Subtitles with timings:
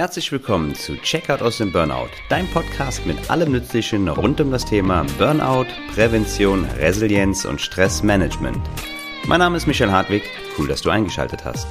[0.00, 4.64] Herzlich willkommen zu Checkout aus dem Burnout, dein Podcast mit allem Nützlichen rund um das
[4.64, 8.56] Thema Burnout, Prävention, Resilienz und Stressmanagement.
[9.26, 10.22] Mein Name ist Michael Hartwig,
[10.56, 11.66] cool, dass du eingeschaltet hast.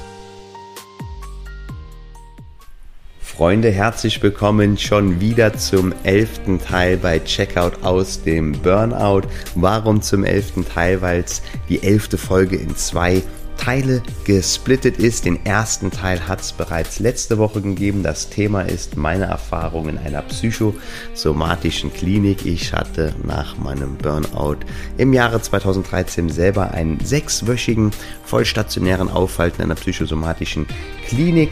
[3.20, 9.22] Freunde, herzlich willkommen schon wieder zum elften Teil bei Checkout aus dem Burnout.
[9.56, 11.02] Warum zum elften Teil?
[11.02, 13.24] Weil es die elfte Folge in zwei
[13.60, 15.26] Teile gesplittet ist.
[15.26, 18.02] Den ersten Teil hat es bereits letzte Woche gegeben.
[18.02, 22.46] Das Thema ist meine Erfahrung in einer psychosomatischen Klinik.
[22.46, 24.56] Ich hatte nach meinem Burnout
[24.96, 27.90] im Jahre 2013 selber einen sechswöchigen
[28.24, 30.66] vollstationären Aufhalt in einer psychosomatischen
[31.06, 31.50] Klinik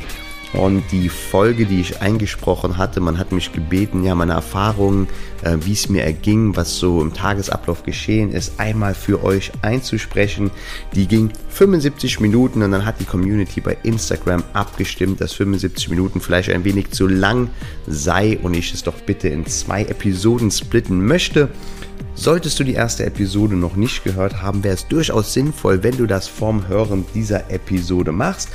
[0.54, 5.08] und die Folge, die ich eingesprochen hatte, man hat mich gebeten, ja, meine Erfahrungen,
[5.42, 10.50] äh, wie es mir erging, was so im Tagesablauf geschehen ist, einmal für euch einzusprechen.
[10.94, 16.20] Die ging 75 Minuten und dann hat die Community bei Instagram abgestimmt, dass 75 Minuten
[16.20, 17.50] vielleicht ein wenig zu lang
[17.86, 21.48] sei und ich es doch bitte in zwei Episoden splitten möchte.
[22.14, 26.06] Solltest du die erste Episode noch nicht gehört haben, wäre es durchaus sinnvoll, wenn du
[26.06, 28.48] das vorm Hören dieser Episode machst,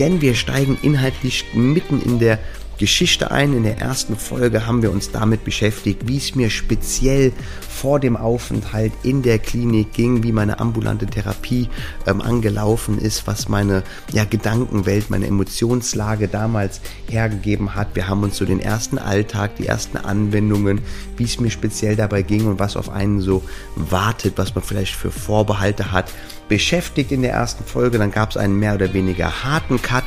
[0.00, 2.40] denn wir steigen inhaltlich mitten in der
[2.78, 3.54] Geschichte ein.
[3.54, 7.32] In der ersten Folge haben wir uns damit beschäftigt, wie es mir speziell
[7.68, 11.68] vor dem Aufenthalt in der Klinik ging, wie meine ambulante Therapie
[12.06, 17.94] ähm, angelaufen ist, was meine ja, Gedankenwelt, meine Emotionslage damals hergegeben hat.
[17.94, 20.80] Wir haben uns so den ersten Alltag, die ersten Anwendungen,
[21.16, 23.42] wie es mir speziell dabei ging und was auf einen so
[23.76, 26.10] wartet, was man vielleicht für Vorbehalte hat,
[26.48, 27.98] beschäftigt in der ersten Folge.
[27.98, 30.04] Dann gab es einen mehr oder weniger harten Cut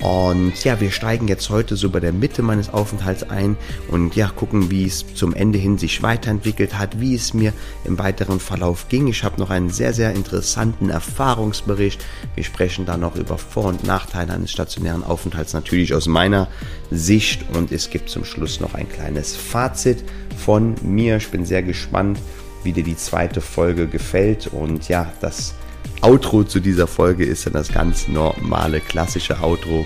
[0.00, 3.56] und ja, wir steigen jetzt heute so bei der Mitte meines Aufenthalts ein
[3.88, 7.52] und ja, gucken, wie es zum Ende hin sich weiterentwickelt hat, wie es mir
[7.84, 9.08] im weiteren Verlauf ging.
[9.08, 12.04] Ich habe noch einen sehr, sehr interessanten Erfahrungsbericht.
[12.36, 16.46] Wir sprechen da noch über Vor- und Nachteile eines stationären Aufenthalts, natürlich aus meiner
[16.92, 17.44] Sicht.
[17.52, 20.04] Und es gibt zum Schluss noch ein kleines Fazit
[20.36, 21.16] von mir.
[21.16, 22.20] Ich bin sehr gespannt,
[22.62, 24.46] wie dir die zweite Folge gefällt.
[24.46, 25.54] Und ja, das
[26.02, 29.84] Outro zu dieser Folge ist dann das ganz normale, klassische Outro.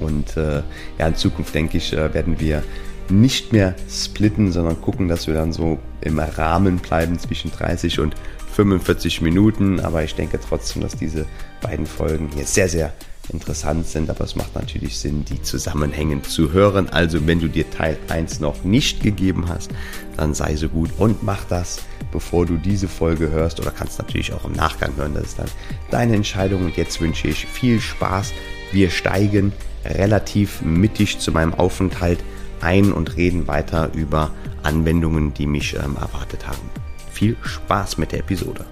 [0.00, 0.62] Und äh,
[0.98, 2.62] ja, in Zukunft denke ich, äh, werden wir
[3.08, 8.14] nicht mehr splitten, sondern gucken, dass wir dann so im Rahmen bleiben zwischen 30 und
[8.54, 9.80] 45 Minuten.
[9.80, 11.26] Aber ich denke trotzdem, dass diese
[11.60, 12.92] beiden Folgen hier sehr, sehr
[13.32, 16.88] interessant sind, aber es macht natürlich Sinn, die zusammenhängend zu hören.
[16.90, 19.70] Also wenn du dir Teil 1 noch nicht gegeben hast,
[20.16, 21.80] dann sei so gut und mach das,
[22.12, 25.14] bevor du diese Folge hörst oder kannst natürlich auch im Nachgang hören.
[25.14, 25.50] Das ist dann
[25.90, 28.32] deine Entscheidung und jetzt wünsche ich viel Spaß.
[28.72, 29.52] Wir steigen
[29.84, 32.22] relativ mittig zu meinem Aufenthalt
[32.60, 34.30] ein und reden weiter über
[34.62, 36.70] Anwendungen, die mich ähm, erwartet haben.
[37.12, 38.64] Viel Spaß mit der Episode.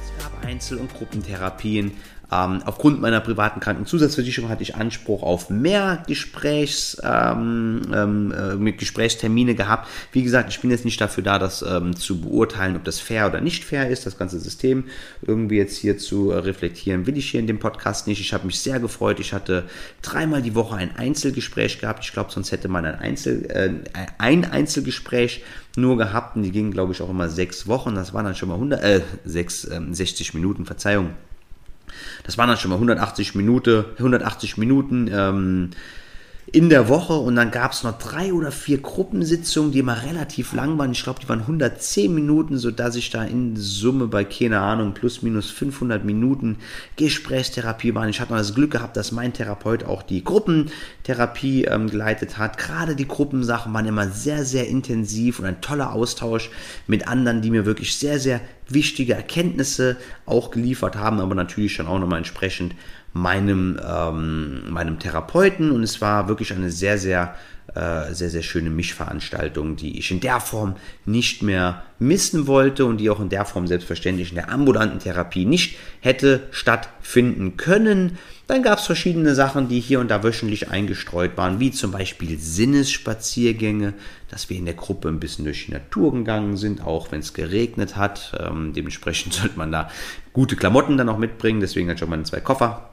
[0.00, 1.92] Es gab Einzel- und Gruppentherapien,
[2.32, 9.54] ähm, aufgrund meiner privaten Krankenzusatzversicherung hatte ich Anspruch auf mehr Gesprächs, ähm, ähm, äh, Gesprächstermine
[9.54, 9.88] gehabt.
[10.12, 13.26] Wie gesagt, ich bin jetzt nicht dafür da, das ähm, zu beurteilen, ob das fair
[13.26, 14.84] oder nicht fair ist, das ganze System
[15.20, 18.20] irgendwie jetzt hier zu äh, reflektieren, will ich hier in dem Podcast nicht.
[18.20, 19.20] Ich habe mich sehr gefreut.
[19.20, 19.64] Ich hatte
[20.00, 22.02] dreimal die Woche ein Einzelgespräch gehabt.
[22.04, 23.72] Ich glaube, sonst hätte man ein, Einzel, äh,
[24.16, 25.44] ein Einzelgespräch
[25.76, 27.94] nur gehabt und die gingen, glaube ich, auch immer sechs Wochen.
[27.94, 31.10] Das waren dann schon mal 100, äh, sechs, äh, 60 Minuten, Verzeihung.
[32.24, 35.70] Das waren dann schon mal 180 Minuten, 180 Minuten ähm,
[36.46, 40.52] in der Woche und dann gab es noch drei oder vier Gruppensitzungen, die immer relativ
[40.52, 40.92] lang waren.
[40.92, 45.22] Ich glaube, die waren 110 Minuten, sodass ich da in Summe bei, keine Ahnung, plus
[45.22, 46.58] minus 500 Minuten
[46.96, 48.06] Gesprächstherapie war.
[48.08, 52.58] Ich hatte noch das Glück gehabt, dass mein Therapeut auch die Gruppentherapie ähm, geleitet hat.
[52.58, 56.50] Gerade die Gruppensachen waren immer sehr, sehr intensiv und ein toller Austausch
[56.86, 59.96] mit anderen, die mir wirklich sehr, sehr wichtige Erkenntnisse
[60.26, 62.74] auch geliefert haben, aber natürlich dann auch nochmal entsprechend
[63.12, 65.70] meinem, ähm, meinem Therapeuten.
[65.70, 67.34] Und es war wirklich eine sehr, sehr,
[67.74, 72.98] äh, sehr, sehr schöne Mischveranstaltung, die ich in der Form nicht mehr missen wollte und
[72.98, 78.18] die auch in der Form selbstverständlich in der ambulanten Therapie nicht hätte stattfinden können.
[78.46, 82.38] Dann gab es verschiedene Sachen, die hier und da wöchentlich eingestreut waren, wie zum Beispiel
[82.38, 83.94] Sinnesspaziergänge,
[84.28, 87.32] dass wir in der Gruppe ein bisschen durch die Natur gegangen sind, auch wenn es
[87.32, 88.38] geregnet hat.
[88.38, 89.88] Ähm, dementsprechend sollte man da
[90.34, 92.91] gute Klamotten dann auch mitbringen, deswegen ich auch meine zwei Koffer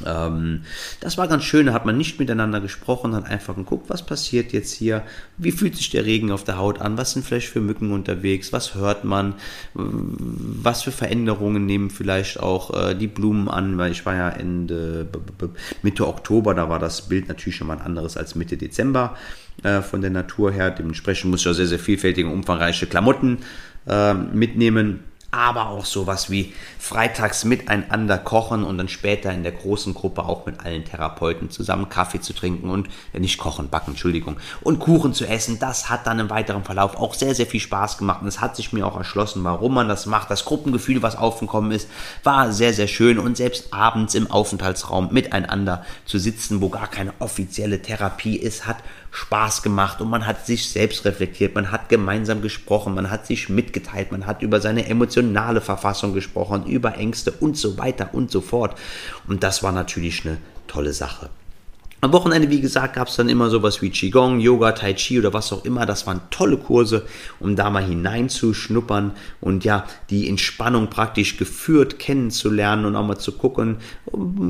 [0.00, 4.52] das war ganz schön, da hat man nicht miteinander gesprochen, hat einfach geguckt, was passiert
[4.52, 5.02] jetzt hier,
[5.38, 8.52] wie fühlt sich der Regen auf der Haut an, was sind vielleicht für Mücken unterwegs,
[8.52, 9.34] was hört man,
[9.74, 15.08] was für Veränderungen nehmen vielleicht auch äh, die Blumen an, weil ich war ja Ende,
[15.82, 19.16] Mitte Oktober, da war das Bild natürlich schon mal ein anderes als Mitte Dezember
[19.64, 23.38] äh, von der Natur her, dementsprechend muss ich auch sehr, sehr vielfältige, umfangreiche Klamotten
[23.88, 29.92] äh, mitnehmen aber auch sowas wie freitags miteinander kochen und dann später in der großen
[29.92, 34.38] Gruppe auch mit allen Therapeuten zusammen Kaffee zu trinken und äh, nicht kochen, backen, Entschuldigung,
[34.62, 35.58] und Kuchen zu essen.
[35.58, 38.56] Das hat dann im weiteren Verlauf auch sehr, sehr viel Spaß gemacht und es hat
[38.56, 40.30] sich mir auch erschlossen, warum man das macht.
[40.30, 41.90] Das Gruppengefühl, was aufgekommen ist,
[42.24, 47.12] war sehr, sehr schön und selbst abends im Aufenthaltsraum miteinander zu sitzen, wo gar keine
[47.18, 48.78] offizielle Therapie ist, hat
[49.10, 53.48] Spaß gemacht und man hat sich selbst reflektiert, man hat gemeinsam gesprochen, man hat sich
[53.48, 58.40] mitgeteilt, man hat über seine emotionale Verfassung gesprochen, über Ängste und so weiter und so
[58.40, 58.78] fort.
[59.26, 61.30] Und das war natürlich eine tolle Sache.
[62.00, 65.32] Am Wochenende, wie gesagt, gab es dann immer sowas wie Qigong, Yoga, Tai Chi oder
[65.32, 65.84] was auch immer.
[65.84, 67.04] Das waren tolle Kurse,
[67.40, 73.32] um da mal hineinzuschnuppern und ja, die Entspannung praktisch geführt kennenzulernen und auch mal zu
[73.32, 73.78] gucken,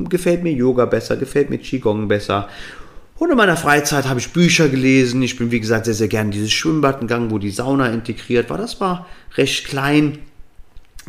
[0.09, 2.49] gefällt mir Yoga besser, gefällt mir Qigong besser.
[3.19, 5.21] Und in meiner Freizeit habe ich Bücher gelesen.
[5.21, 8.57] Ich bin, wie gesagt, sehr, sehr gerne dieses Schwimmbad gegangen, wo die Sauna integriert war.
[8.57, 10.19] Das war recht klein,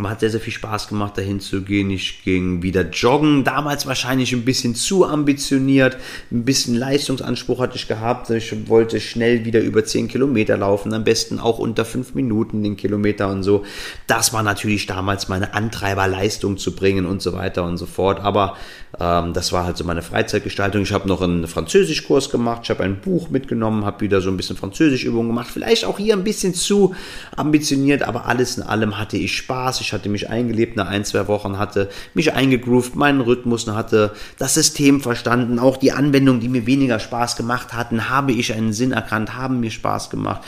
[0.00, 1.90] man hat sehr, sehr viel Spaß gemacht, dahin zu gehen.
[1.90, 3.44] Ich ging wieder joggen.
[3.44, 5.96] Damals wahrscheinlich ein bisschen zu ambitioniert.
[6.30, 8.30] Ein bisschen Leistungsanspruch hatte ich gehabt.
[8.30, 10.92] Ich wollte schnell wieder über 10 Kilometer laufen.
[10.94, 13.64] Am besten auch unter 5 Minuten den Kilometer und so.
[14.06, 18.20] Das war natürlich damals meine Antreiberleistung zu bringen und so weiter und so fort.
[18.20, 18.56] Aber
[18.98, 20.82] ähm, das war halt so meine Freizeitgestaltung.
[20.82, 22.62] Ich habe noch einen Französischkurs gemacht.
[22.64, 25.48] Ich habe ein Buch mitgenommen, habe wieder so ein bisschen Französischübungen gemacht.
[25.52, 26.94] Vielleicht auch hier ein bisschen zu
[27.36, 29.80] ambitioniert, aber alles in allem hatte ich Spaß.
[29.80, 34.12] Ich ich hatte mich eingelebt nach ein, zwei Wochen, hatte mich eingegroovt, meinen Rhythmus, hatte
[34.38, 38.72] das System verstanden, auch die Anwendungen, die mir weniger Spaß gemacht hatten, habe ich einen
[38.72, 40.42] Sinn erkannt, haben mir Spaß gemacht.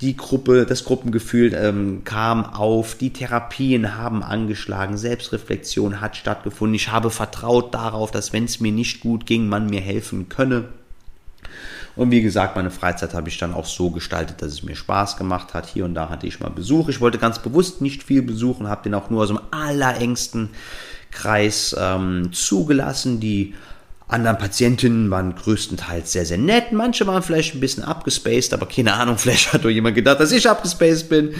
[0.00, 6.76] Die Gruppe, das Gruppengefühl ähm, kam auf, die Therapien haben angeschlagen, Selbstreflexion hat stattgefunden.
[6.76, 10.66] Ich habe vertraut darauf, dass wenn es mir nicht gut ging, man mir helfen könne.
[11.96, 15.16] Und wie gesagt, meine Freizeit habe ich dann auch so gestaltet, dass es mir Spaß
[15.16, 15.66] gemacht hat.
[15.66, 16.88] Hier und da hatte ich mal Besuch.
[16.88, 20.50] Ich wollte ganz bewusst nicht viel besuchen, habe den auch nur aus dem allerengsten
[21.12, 23.20] Kreis ähm, zugelassen.
[23.20, 23.54] Die
[24.06, 26.72] anderen Patientinnen waren größtenteils sehr, sehr nett.
[26.72, 30.30] Manche waren vielleicht ein bisschen abgespaced, aber keine Ahnung, vielleicht hat doch jemand gedacht, dass
[30.32, 31.34] ich abgespaced bin.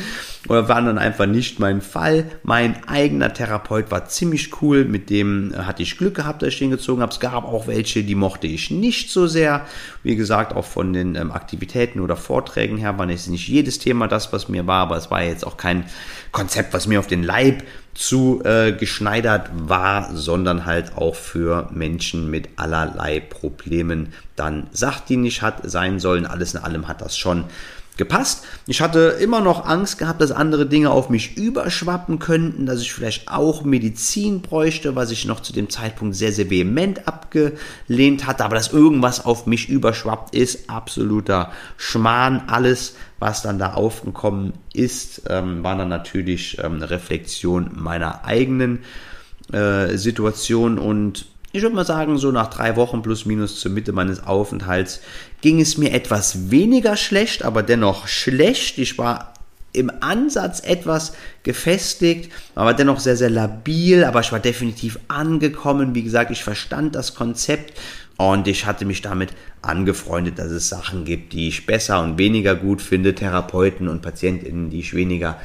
[0.49, 2.26] Oder waren dann einfach nicht mein Fall.
[2.43, 4.84] Mein eigener Therapeut war ziemlich cool.
[4.84, 7.12] Mit dem äh, hatte ich Glück gehabt, dass ich den gezogen habe.
[7.12, 9.67] Es gab auch welche, die mochte ich nicht so sehr.
[10.02, 14.06] Wie gesagt, auch von den ähm, Aktivitäten oder Vorträgen her war jetzt nicht jedes Thema
[14.08, 15.84] das, was mir war, aber es war jetzt auch kein
[16.32, 17.62] Konzept, was mir auf den Leib
[17.94, 25.69] zu äh, geschneidert war, sondern halt auch für Menschen mit allerlei Problemen dann sachdienlich hat
[25.69, 26.26] sein sollen.
[26.26, 27.44] Alles in allem hat das schon
[27.96, 28.44] gepasst.
[28.67, 32.93] Ich hatte immer noch Angst gehabt, dass andere Dinge auf mich überschwappen könnten, dass ich
[32.93, 38.44] vielleicht auch Medizin bräuchte, was ich noch zu dem Zeitpunkt sehr, sehr vehement abgelehnt hatte,
[38.44, 42.43] aber dass irgendwas auf mich überschwappt ist, absoluter Schmarrn.
[42.49, 48.81] Alles, was dann da aufgekommen ist, ähm, war dann natürlich ähm, eine Reflexion meiner eigenen
[49.52, 53.93] äh, Situation und ich würde mal sagen, so nach drei Wochen plus minus zur Mitte
[53.93, 55.00] meines Aufenthalts
[55.44, 58.79] ging es mir etwas weniger schlecht, aber dennoch schlecht.
[58.79, 59.35] Ich war
[59.75, 61.12] im Ansatz etwas
[61.43, 65.94] gefestigt, aber dennoch sehr, sehr labil, aber ich war definitiv angekommen.
[65.94, 67.79] Wie gesagt, ich verstand das Konzept
[68.17, 72.55] und ich hatte mich damit angefreundet, dass es Sachen gibt, die ich besser und weniger
[72.55, 75.38] gut finde, Therapeuten und PatientInnen, die ich weniger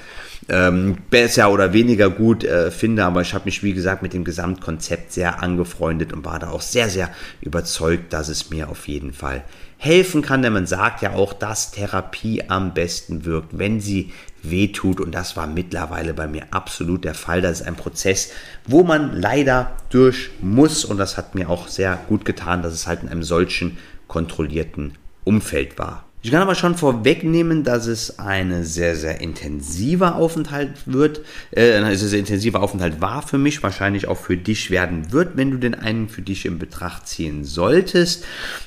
[0.49, 4.23] ähm, besser oder weniger gut äh, finde, aber ich habe mich, wie gesagt, mit dem
[4.23, 7.09] Gesamtkonzept sehr angefreundet und war da auch sehr, sehr
[7.41, 9.43] überzeugt, dass es mir auf jeden Fall
[9.77, 14.11] helfen kann, denn man sagt ja auch, dass Therapie am besten wirkt, wenn sie
[14.43, 17.41] wehtut und das war mittlerweile bei mir absolut der Fall.
[17.41, 18.31] Das ist ein Prozess,
[18.67, 22.87] wo man leider durch muss und das hat mir auch sehr gut getan, dass es
[22.87, 23.77] halt in einem solchen
[24.07, 26.08] kontrollierten Umfeld war.
[26.21, 31.21] Ich kann aber schon vorwegnehmen, dass es ein sehr, sehr intensiver Aufenthalt wird,
[31.51, 35.37] äh, ein sehr, sehr intensiver Aufenthalt war für mich, wahrscheinlich auch für dich werden wird,
[35.37, 38.25] wenn du den einen für dich in Betracht ziehen solltest.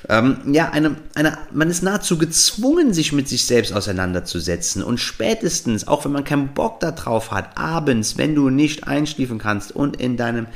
[0.08, 5.86] Ähm, ja, eine, eine, man ist nahezu gezwungen, sich mit sich selbst auseinanderzusetzen und spätestens,
[5.86, 10.16] auch wenn man keinen Bock darauf hat, abends, wenn du nicht einschliefen kannst und in
[10.16, 10.46] deinem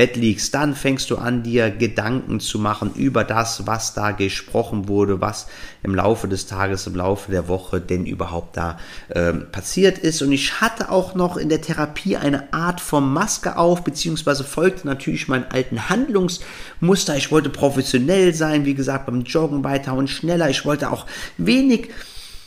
[0.00, 4.88] Bett liegst, dann fängst du an, dir Gedanken zu machen über das, was da gesprochen
[4.88, 5.46] wurde, was
[5.82, 8.78] im Laufe des Tages, im Laufe der Woche denn überhaupt da
[9.10, 10.22] äh, passiert ist.
[10.22, 14.86] Und ich hatte auch noch in der Therapie eine Art von Maske auf, beziehungsweise folgte
[14.86, 17.18] natürlich meinen alten Handlungsmuster.
[17.18, 20.48] Ich wollte professionell sein, wie gesagt, beim Joggen weiter und schneller.
[20.48, 21.04] Ich wollte auch
[21.36, 21.90] wenig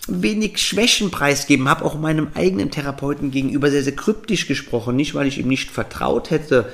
[0.07, 5.27] wenig Schwächen preisgeben, habe auch meinem eigenen Therapeuten gegenüber sehr, sehr kryptisch gesprochen, nicht weil
[5.27, 6.73] ich ihm nicht vertraut hätte,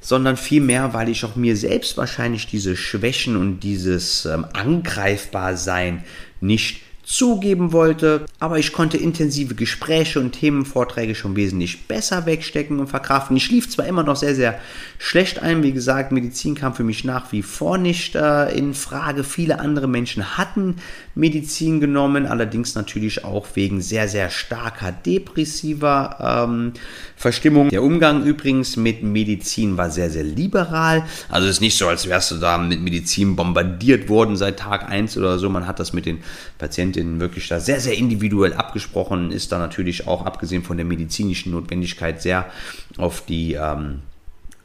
[0.00, 6.04] sondern vielmehr, weil ich auch mir selbst wahrscheinlich diese Schwächen und dieses ähm, Angreifbarsein
[6.40, 12.88] nicht zugeben wollte, aber ich konnte intensive Gespräche und Themenvorträge schon wesentlich besser wegstecken und
[12.88, 13.34] verkraften.
[13.34, 14.60] Ich schlief zwar immer noch sehr, sehr
[14.98, 19.24] schlecht ein, wie gesagt, Medizin kam für mich nach wie vor nicht äh, in Frage.
[19.24, 20.76] Viele andere Menschen hatten
[21.14, 26.74] Medizin genommen, allerdings natürlich auch wegen sehr, sehr starker depressiver ähm,
[27.16, 27.70] Verstimmung.
[27.70, 31.06] Der Umgang übrigens mit Medizin war sehr, sehr liberal.
[31.30, 34.90] Also es ist nicht so, als wärst du da mit Medizin bombardiert worden seit Tag
[34.90, 35.48] 1 oder so.
[35.48, 36.18] Man hat das mit den
[36.98, 41.52] Patientinnen wirklich da sehr, sehr individuell abgesprochen, ist da natürlich auch abgesehen von der medizinischen
[41.52, 42.46] Notwendigkeit sehr
[42.96, 44.00] auf die ähm,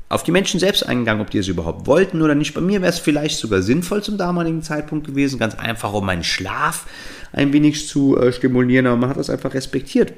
[0.10, 2.54] auf die Menschen selbst eingegangen, ob die es überhaupt wollten oder nicht.
[2.54, 6.24] Bei mir wäre es vielleicht sogar sinnvoll zum damaligen Zeitpunkt gewesen, ganz einfach, um meinen
[6.24, 6.86] Schlaf
[7.32, 10.14] ein wenig zu äh, stimulieren, aber man hat das einfach respektiert,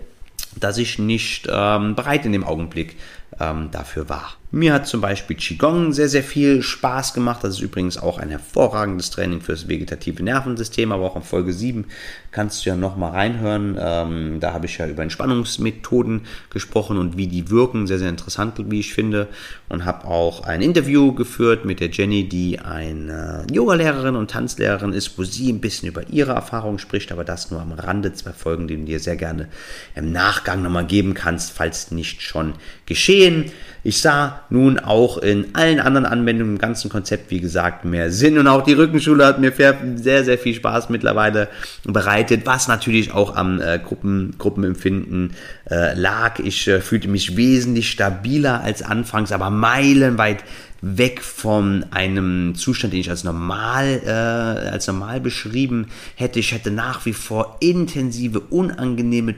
[0.60, 2.98] dass ich nicht ähm, bereit in dem Augenblick
[3.40, 4.36] ähm, dafür war.
[4.56, 7.44] Mir hat zum Beispiel Qigong sehr, sehr viel Spaß gemacht.
[7.44, 11.84] Das ist übrigens auch ein hervorragendes Training fürs vegetative Nervensystem, aber auch in Folge 7
[12.32, 13.78] kannst du ja nochmal reinhören.
[13.78, 16.22] Ähm, da habe ich ja über Entspannungsmethoden
[16.52, 17.86] gesprochen und wie die wirken.
[17.86, 19.28] Sehr, sehr interessant, wie ich finde.
[19.68, 25.18] Und habe auch ein Interview geführt mit der Jenny, die eine Yogalehrerin und Tanzlehrerin ist,
[25.18, 28.14] wo sie ein bisschen über ihre Erfahrungen spricht, aber das nur am Rande.
[28.14, 29.50] Zwei Folgen, die du dir sehr gerne
[29.96, 32.54] im Nachgang nochmal geben kannst, falls nicht schon
[32.86, 33.52] geschehen.
[33.84, 38.38] Ich sah nun auch in allen anderen Anwendungen im ganzen Konzept, wie gesagt, mehr Sinn
[38.38, 39.54] und auch die Rückenschule hat mir
[39.96, 41.48] sehr, sehr viel Spaß mittlerweile
[41.84, 45.34] bereitet, was natürlich auch am äh, Gruppen, Gruppenempfinden
[45.70, 46.40] äh, lag.
[46.40, 50.44] Ich äh, fühlte mich wesentlich stabiler als anfangs, aber meilenweit
[50.82, 56.40] weg von einem Zustand, den ich als normal, äh, als normal beschrieben hätte.
[56.40, 59.36] Ich hätte nach wie vor intensive, unangenehme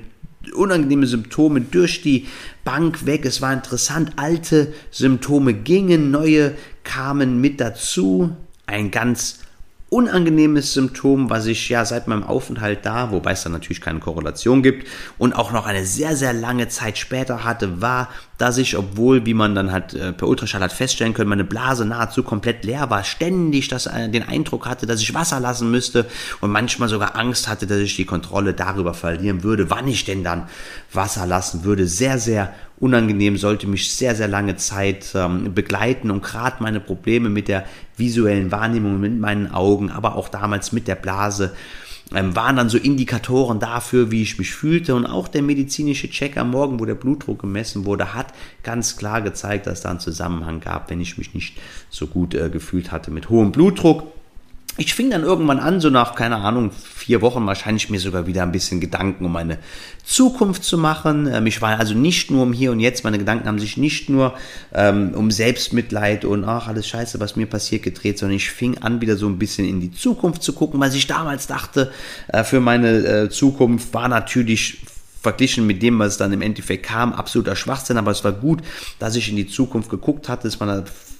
[0.53, 2.27] unangenehme Symptome durch die
[2.63, 3.25] Bank weg.
[3.25, 8.35] Es war interessant, alte Symptome gingen, neue kamen mit dazu.
[8.65, 9.39] Ein ganz
[9.89, 14.61] unangenehmes Symptom, was ich ja seit meinem Aufenthalt da, wobei es da natürlich keine Korrelation
[14.61, 14.85] gibt
[15.17, 19.33] und auch noch eine sehr, sehr lange Zeit später hatte, war, dass ich, obwohl, wie
[19.33, 23.05] man dann halt äh, per Ultraschall hat feststellen können, meine Blase nahezu komplett leer war,
[23.05, 26.05] ständig das, äh, den Eindruck hatte, dass ich Wasser lassen müsste
[26.41, 30.23] und manchmal sogar Angst hatte, dass ich die Kontrolle darüber verlieren würde, wann ich denn
[30.23, 30.49] dann
[30.91, 31.87] Wasser lassen würde.
[31.87, 37.29] Sehr, sehr unangenehm, sollte mich sehr, sehr lange Zeit ähm, begleiten und gerade meine Probleme
[37.29, 37.65] mit der
[37.95, 41.53] visuellen Wahrnehmung, mit meinen Augen, aber auch damals mit der Blase,
[42.13, 44.95] ähm, waren dann so Indikatoren dafür, wie ich mich fühlte.
[44.95, 49.21] Und auch der medizinische Check am Morgen, wo der Blutdruck gemessen wurde, hat ganz klar
[49.21, 51.57] gezeigt, dass da einen Zusammenhang gab, wenn ich mich nicht
[51.89, 54.16] so gut äh, gefühlt hatte mit hohem Blutdruck
[54.77, 58.43] ich fing dann irgendwann an, so nach, keine Ahnung, vier Wochen wahrscheinlich mir sogar wieder
[58.43, 59.57] ein bisschen Gedanken um meine
[60.05, 61.27] Zukunft zu machen.
[61.31, 64.09] Ähm, ich war also nicht nur um hier und jetzt, meine Gedanken haben sich nicht
[64.09, 64.33] nur
[64.73, 69.01] ähm, um Selbstmitleid und ach, alles scheiße, was mir passiert, gedreht, sondern ich fing an,
[69.01, 70.79] wieder so ein bisschen in die Zukunft zu gucken.
[70.79, 71.91] Was ich damals dachte
[72.27, 74.79] äh, für meine äh, Zukunft war natürlich
[75.21, 78.61] verglichen mit dem, was dann im Endeffekt kam, absoluter Schwachsinn, aber es war gut,
[78.99, 80.47] dass ich in die Zukunft geguckt hatte.
[80.47, 80.67] Es war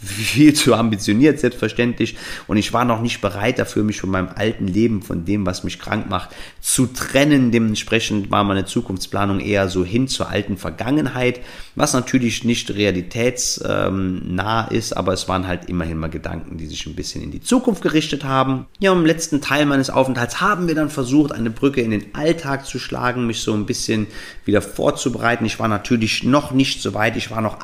[0.02, 2.16] viel zu ambitioniert, selbstverständlich.
[2.48, 5.64] Und ich war noch nicht bereit dafür, mich von meinem alten Leben, von dem, was
[5.64, 6.30] mich krank macht,
[6.62, 7.52] zu trennen.
[7.52, 11.40] Dementsprechend war meine Zukunftsplanung eher so hin zur alten Vergangenheit,
[11.76, 16.96] was natürlich nicht realitätsnah ist, aber es waren halt immerhin mal Gedanken, die sich ein
[16.96, 18.66] bisschen in die Zukunft gerichtet haben.
[18.80, 22.66] Ja, im letzten Teil meines Aufenthalts haben wir dann versucht, eine Brücke in den Alltag
[22.66, 24.08] zu schlagen, mich so ein bisschen
[24.46, 25.46] wieder vorzubereiten.
[25.46, 27.60] Ich war natürlich noch nicht so weit, ich war noch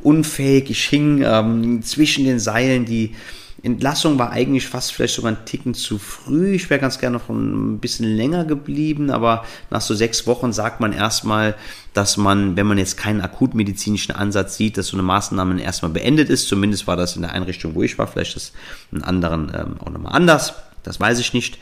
[0.00, 3.14] arbeitsunfähig, ich hing ähm, zwischen den Seilen, die
[3.62, 6.54] Entlassung war eigentlich fast vielleicht sogar ein Ticken zu früh.
[6.54, 10.80] Ich wäre ganz gerne noch ein bisschen länger geblieben, aber nach so sechs Wochen sagt
[10.80, 11.54] man erstmal,
[11.92, 16.30] dass man, wenn man jetzt keinen akutmedizinischen Ansatz sieht, dass so eine Maßnahme erstmal beendet
[16.30, 16.48] ist.
[16.48, 18.06] Zumindest war das in der Einrichtung, wo ich war.
[18.06, 18.54] Vielleicht ist
[18.92, 20.54] in anderen ähm, auch nochmal anders.
[20.82, 21.58] Das weiß ich nicht.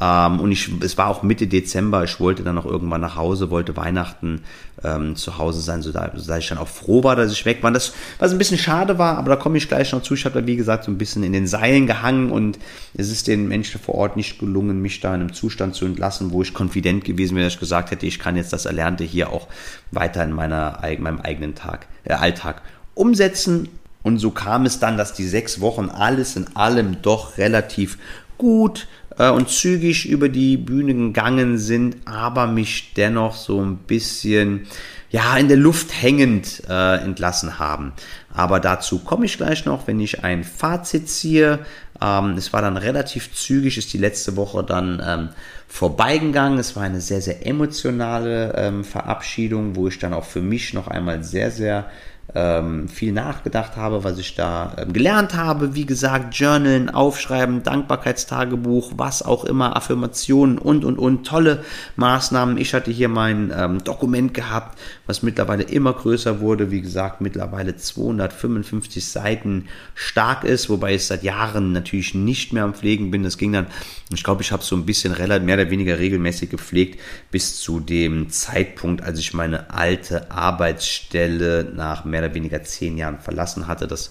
[0.00, 2.02] Ähm, und ich, es war auch Mitte Dezember.
[2.04, 4.42] Ich wollte dann noch irgendwann nach Hause, wollte Weihnachten
[4.82, 7.62] ähm, zu Hause sein, so da, so ich dann auch froh war, dass ich weg
[7.62, 7.70] war.
[7.70, 10.14] Das, was ein bisschen schade war, aber da komme ich gleich noch zu.
[10.14, 12.58] Ich habe da, wie gesagt, so ein bisschen in den Seilen gehangen und
[12.94, 16.32] es ist den Menschen vor Ort nicht gelungen, mich da in einem Zustand zu entlassen,
[16.32, 19.30] wo ich konfident gewesen wäre, dass ich gesagt hätte, ich kann jetzt das Erlernte hier
[19.30, 19.48] auch
[19.90, 22.62] weiter in meiner, meinem eigenen Tag, äh, Alltag
[22.94, 23.68] umsetzen.
[24.02, 27.98] Und so kam es dann, dass die sechs Wochen alles in allem doch relativ
[28.42, 34.66] gut äh, und zügig über die Bühne gegangen sind, aber mich dennoch so ein bisschen
[35.10, 37.92] ja in der Luft hängend äh, entlassen haben.
[38.34, 41.60] Aber dazu komme ich gleich noch, wenn ich ein Fazit ziehe.
[42.00, 45.28] Ähm, es war dann relativ zügig, ist die letzte Woche dann ähm,
[45.68, 46.58] vorbeigegangen.
[46.58, 50.88] Es war eine sehr, sehr emotionale ähm, Verabschiedung, wo ich dann auch für mich noch
[50.88, 51.88] einmal sehr, sehr
[52.34, 55.74] ähm, viel nachgedacht habe, was ich da ähm, gelernt habe.
[55.74, 61.26] Wie gesagt, Journalen, Aufschreiben, Dankbarkeitstagebuch, was auch immer, Affirmationen und, und, und.
[61.26, 61.64] Tolle
[61.96, 62.56] Maßnahmen.
[62.56, 66.70] Ich hatte hier mein ähm, Dokument gehabt, was mittlerweile immer größer wurde.
[66.70, 72.74] Wie gesagt, mittlerweile 255 Seiten stark ist, wobei ich seit Jahren natürlich nicht mehr am
[72.74, 73.24] Pflegen bin.
[73.24, 73.66] Das ging dann,
[74.12, 76.98] ich glaube, ich habe so ein bisschen mehr oder weniger regelmäßig gepflegt
[77.30, 83.18] bis zu dem Zeitpunkt, als ich meine alte Arbeitsstelle nach mehr oder weniger zehn Jahren
[83.18, 83.86] verlassen hatte.
[83.86, 84.10] Das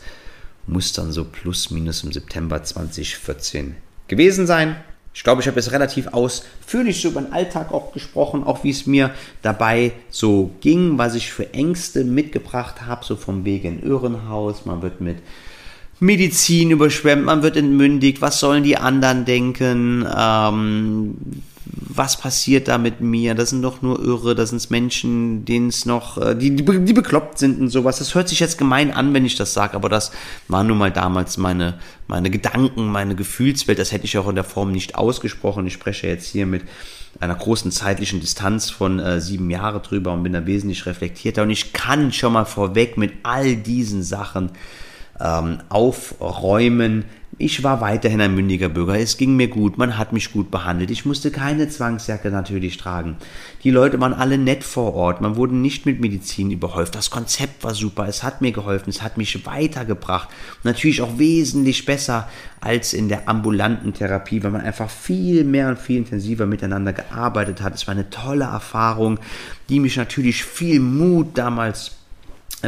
[0.68, 3.76] muss dann so plus minus im September 2014
[4.08, 4.76] gewesen sein.
[5.14, 8.70] Ich glaube, ich habe jetzt relativ ausführlich so über den Alltag auch gesprochen, auch wie
[8.70, 13.84] es mir dabei so ging, was ich für Ängste mitgebracht habe, so vom Weg in
[13.84, 14.66] Irrenhaus.
[14.66, 15.18] Man wird mit
[16.00, 21.16] Medizin überschwemmt, man wird entmündigt, was sollen die anderen denken, ähm,
[21.74, 23.36] was passiert da mit mir?
[23.36, 26.94] Das sind doch nur Irre, das sind Menschen, denen es noch, äh, die, die, die
[26.94, 28.00] bekloppt sind und sowas.
[28.00, 30.12] Das hört sich jetzt gemein an, wenn ich das sage, aber das
[30.48, 33.80] war nun mal damals meine, meine Gedanken, meine Gefühlswelt.
[33.80, 35.66] Das hätte ich auch in der Form nicht ausgesprochen.
[35.68, 36.64] Ich spreche jetzt hier mit
[37.20, 41.44] einer großen zeitlichen Distanz von äh, sieben Jahren drüber und bin da wesentlich reflektierter.
[41.44, 44.52] Und ich kann schon mal vorweg mit all diesen Sachen
[45.20, 47.06] ähm, aufräumen,
[47.42, 49.00] ich war weiterhin ein mündiger Bürger.
[49.00, 49.78] Es ging mir gut.
[49.78, 50.92] Man hat mich gut behandelt.
[50.92, 53.18] Ich musste keine Zwangsjacke natürlich tragen.
[53.64, 55.22] Die Leute waren alle nett vor Ort.
[55.22, 56.96] Man wurde nicht mit Medizin überhäuft.
[56.96, 58.08] Das Konzept war super.
[58.08, 58.90] Es hat mir geholfen.
[58.90, 60.30] Es hat mich weitergebracht.
[60.64, 62.30] Natürlich auch wesentlich besser
[62.60, 67.62] als in der ambulanten Therapie, weil man einfach viel mehr und viel intensiver miteinander gearbeitet
[67.62, 67.74] hat.
[67.74, 69.20] Es war eine tolle Erfahrung,
[69.70, 72.01] die mich natürlich viel Mut damals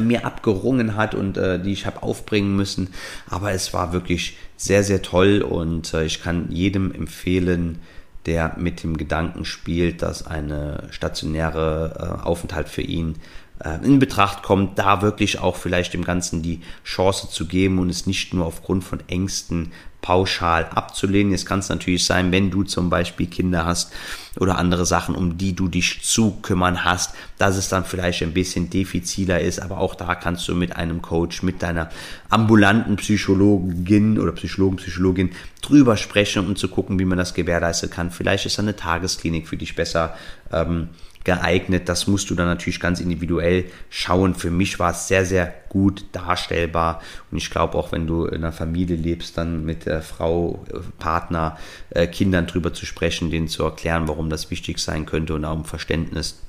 [0.01, 2.89] mir abgerungen hat und äh, die ich habe aufbringen müssen.
[3.29, 7.79] Aber es war wirklich sehr, sehr toll und äh, ich kann jedem empfehlen,
[8.25, 13.42] der mit dem Gedanken spielt, dass eine stationäre äh, Aufenthalt für ihn äh,
[13.83, 18.05] in Betracht kommt, da wirklich auch vielleicht dem Ganzen die Chance zu geben und es
[18.05, 19.71] nicht nur aufgrund von Ängsten
[20.03, 21.31] pauschal abzulehnen.
[21.31, 23.91] Jetzt kann es natürlich sein, wenn du zum Beispiel Kinder hast
[24.37, 28.33] oder andere Sachen, um die du dich zu kümmern hast, dass es dann vielleicht ein
[28.33, 29.61] bisschen defiziler ist.
[29.61, 31.89] Aber auch da kannst du mit einem Coach, mit deiner
[32.29, 38.11] ambulanten Psychologin oder Psychologen, Psychologin drüber sprechen, um zu gucken, wie man das gewährleisten kann.
[38.11, 40.15] Vielleicht ist eine Tagesklinik für dich besser.
[40.51, 40.89] Ähm,
[41.23, 41.89] geeignet.
[41.89, 44.35] Das musst du dann natürlich ganz individuell schauen.
[44.35, 47.01] Für mich war es sehr, sehr gut darstellbar.
[47.31, 50.65] Und ich glaube auch, wenn du in einer Familie lebst, dann mit der Frau,
[50.99, 51.57] Partner,
[51.89, 55.53] äh, Kindern drüber zu sprechen, denen zu erklären, warum das wichtig sein könnte und auch
[55.53, 56.39] um Verständnis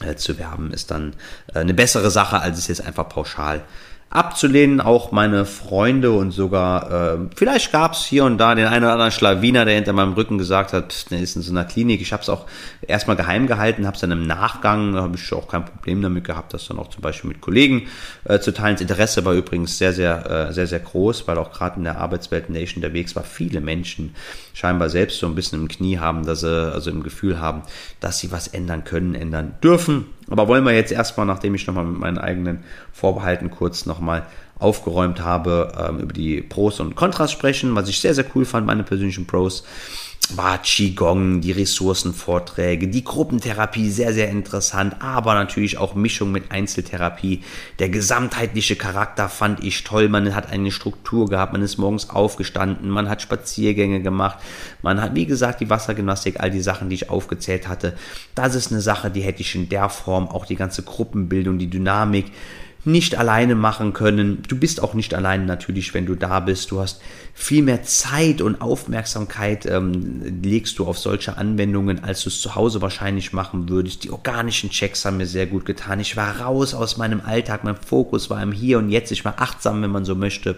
[0.00, 1.14] äh, zu werben, ist dann
[1.54, 3.62] äh, eine bessere Sache, als es jetzt einfach pauschal
[4.10, 4.80] abzulehnen.
[4.80, 8.92] Auch meine Freunde und sogar, äh, vielleicht gab es hier und da den einen oder
[8.92, 12.00] anderen Schlawiner, der hinter meinem Rücken gesagt hat, der ist in so einer Klinik.
[12.00, 12.46] Ich habe es auch
[12.86, 16.24] erstmal geheim gehalten, habe es dann im Nachgang, da habe ich auch kein Problem damit
[16.24, 17.88] gehabt, das dann auch zum Beispiel mit Kollegen
[18.24, 18.76] äh, zu teilen.
[18.76, 21.98] Das Interesse war übrigens sehr, sehr, äh, sehr, sehr groß, weil auch gerade in der
[21.98, 24.14] Arbeitswelt, ich unterwegs war, viele Menschen
[24.54, 27.62] scheinbar selbst so ein bisschen im Knie haben, dass sie, also im Gefühl haben,
[28.00, 30.06] dass sie was ändern können, ändern dürfen.
[30.28, 34.26] Aber wollen wir jetzt erstmal, nachdem ich nochmal mit meinen eigenen Vorbehalten kurz nochmal
[34.58, 38.66] aufgeräumt habe, ähm, über die Pros und Kontras sprechen, was ich sehr, sehr cool fand,
[38.66, 39.64] meine persönlichen Pros
[40.34, 47.42] war Qigong, die Ressourcenvorträge, die Gruppentherapie sehr, sehr interessant, aber natürlich auch Mischung mit Einzeltherapie.
[47.78, 50.08] Der gesamtheitliche Charakter fand ich toll.
[50.08, 54.38] Man hat eine Struktur gehabt, man ist morgens aufgestanden, man hat Spaziergänge gemacht,
[54.82, 57.96] man hat, wie gesagt, die Wassergymnastik, all die Sachen, die ich aufgezählt hatte.
[58.34, 61.70] Das ist eine Sache, die hätte ich in der Form, auch die ganze Gruppenbildung, die
[61.70, 62.32] Dynamik,
[62.86, 64.42] nicht alleine machen können.
[64.48, 66.70] Du bist auch nicht alleine natürlich, wenn du da bist.
[66.70, 67.00] Du hast
[67.34, 72.54] viel mehr Zeit und Aufmerksamkeit ähm, legst du auf solche Anwendungen, als du es zu
[72.54, 74.04] Hause wahrscheinlich machen würdest.
[74.04, 76.00] Die organischen Checks haben mir sehr gut getan.
[76.00, 77.64] Ich war raus aus meinem Alltag.
[77.64, 79.10] Mein Fokus war im Hier und Jetzt.
[79.10, 80.56] Ich war achtsam, wenn man so möchte.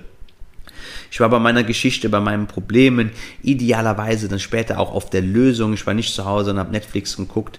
[1.10, 3.10] Ich war bei meiner Geschichte, bei meinen Problemen,
[3.42, 5.72] idealerweise dann später auch auf der Lösung.
[5.72, 7.58] Ich war nicht zu Hause und habe Netflix geguckt.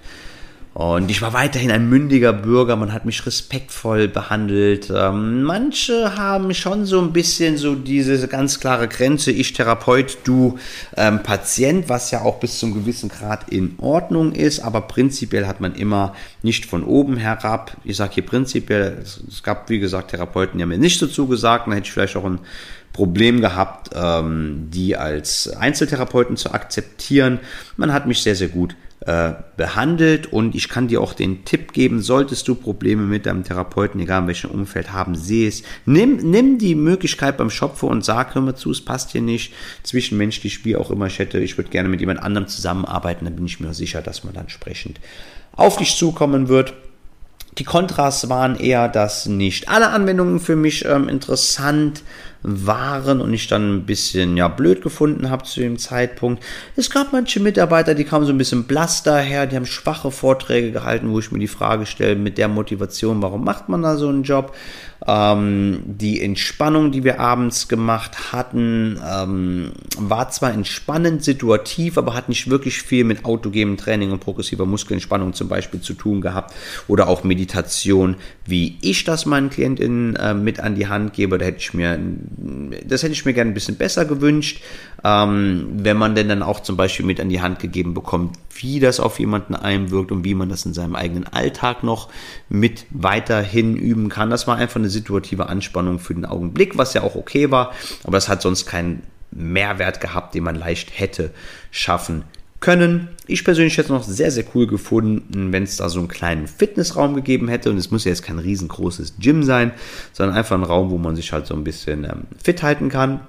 [0.80, 4.90] Und ich war weiterhin ein mündiger Bürger, man hat mich respektvoll behandelt.
[4.90, 10.58] Ähm, manche haben schon so ein bisschen so diese ganz klare Grenze, ich Therapeut, du
[10.96, 15.60] ähm, Patient, was ja auch bis zum gewissen Grad in Ordnung ist, aber prinzipiell hat
[15.60, 20.12] man immer nicht von oben herab, ich sage hier prinzipiell, es, es, gab wie gesagt
[20.12, 22.40] Therapeuten, die haben mir nicht so zugesagt, dann hätte ich vielleicht auch ein
[22.94, 27.42] Problem gehabt, ähm, die als Einzeltherapeuten zu akzeptieren.
[27.76, 28.78] Man hat mich sehr, sehr gut
[29.10, 33.44] äh, behandelt und ich kann dir auch den Tipp geben, solltest du Probleme mit deinem
[33.44, 35.64] Therapeuten, egal in welchem Umfeld haben, seh es.
[35.88, 39.52] Nimm, nimm die Möglichkeit beim Schopfer und sag, hör mal zu, es passt hier nicht,
[39.82, 43.48] zwischenmenschlich, wie auch immer ich hätte, ich würde gerne mit jemand anderem zusammenarbeiten, dann bin
[43.48, 45.00] ich mir sicher, dass man dann entsprechend
[45.54, 46.76] auf dich zukommen wird.
[47.58, 52.04] Die Kontras waren eher, dass nicht alle Anwendungen für mich ähm, interessant
[52.42, 56.42] waren und ich dann ein bisschen ja blöd gefunden habe zu dem Zeitpunkt.
[56.78, 60.72] Es gab manche Mitarbeiter, die kamen so ein bisschen blass daher, die haben schwache Vorträge
[60.72, 64.08] gehalten, wo ich mir die Frage stelle, mit der Motivation, warum macht man da so
[64.08, 64.56] einen Job?
[65.10, 72.30] Ähm, die Entspannung, die wir abends gemacht hatten, ähm, war zwar entspannend, situativ, aber hat
[72.30, 76.54] nicht wirklich viel mit autogenem Training und progressiver Muskelentspannung zum Beispiel zu tun gehabt
[76.88, 81.40] oder auch Meditation, wie ich das meinen KlientInnen äh, mit an die Hand gebe.
[81.40, 82.00] Da hätte ich mir,
[82.86, 84.62] das hätte ich mir gerne ein bisschen besser gewünscht,
[85.04, 88.80] ähm, wenn man denn dann auch zum Beispiel mit an die Hand gegeben bekommt, wie
[88.80, 92.10] das auf jemanden einwirkt und wie man das in seinem eigenen Alltag noch
[92.50, 94.30] mit weiterhin üben kann.
[94.30, 98.18] Das war einfach eine situative Anspannung für den Augenblick, was ja auch okay war, aber
[98.18, 101.32] es hat sonst keinen Mehrwert gehabt, den man leicht hätte
[101.72, 102.24] schaffen
[102.60, 103.10] können.
[103.28, 106.48] Ich persönlich hätte es noch sehr, sehr cool gefunden, wenn es da so einen kleinen
[106.48, 107.70] Fitnessraum gegeben hätte.
[107.70, 109.72] Und es muss ja jetzt kein riesengroßes Gym sein,
[110.14, 113.22] sondern einfach ein Raum, wo man sich halt so ein bisschen ähm, fit halten kann.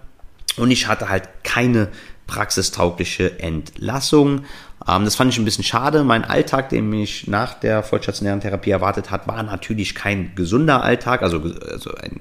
[0.56, 1.88] Und ich hatte halt keine
[2.26, 4.44] praxistaugliche Entlassung.
[4.88, 6.04] Ähm, das fand ich ein bisschen schade.
[6.04, 11.22] Mein Alltag, den mich nach der vollstationären Therapie erwartet hat, war natürlich kein gesunder Alltag,
[11.22, 11.40] also,
[11.70, 12.20] also ein,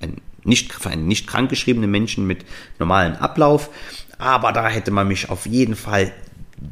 [0.00, 2.44] ein, nicht, für einen nicht krankgeschriebenen Menschen mit
[2.78, 3.70] normalen Ablauf.
[4.18, 6.12] Aber da hätte man mich auf jeden Fall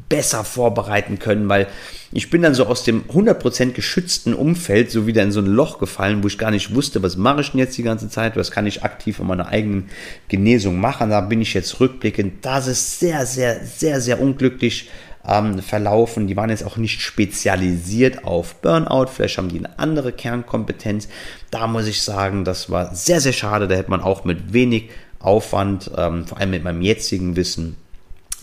[0.09, 1.67] besser vorbereiten können, weil
[2.11, 5.79] ich bin dann so aus dem 100% geschützten Umfeld so wieder in so ein Loch
[5.79, 8.51] gefallen, wo ich gar nicht wusste, was mache ich denn jetzt die ganze Zeit, was
[8.51, 9.89] kann ich aktiv in meiner eigenen
[10.29, 11.09] Genesung machen.
[11.09, 14.89] Da bin ich jetzt rückblickend, das ist sehr, sehr, sehr, sehr unglücklich
[15.27, 16.27] ähm, verlaufen.
[16.27, 21.07] Die waren jetzt auch nicht spezialisiert auf Burnout, vielleicht haben die eine andere Kernkompetenz.
[21.51, 23.67] Da muss ich sagen, das war sehr, sehr schade.
[23.67, 27.77] Da hätte man auch mit wenig Aufwand, ähm, vor allem mit meinem jetzigen Wissen,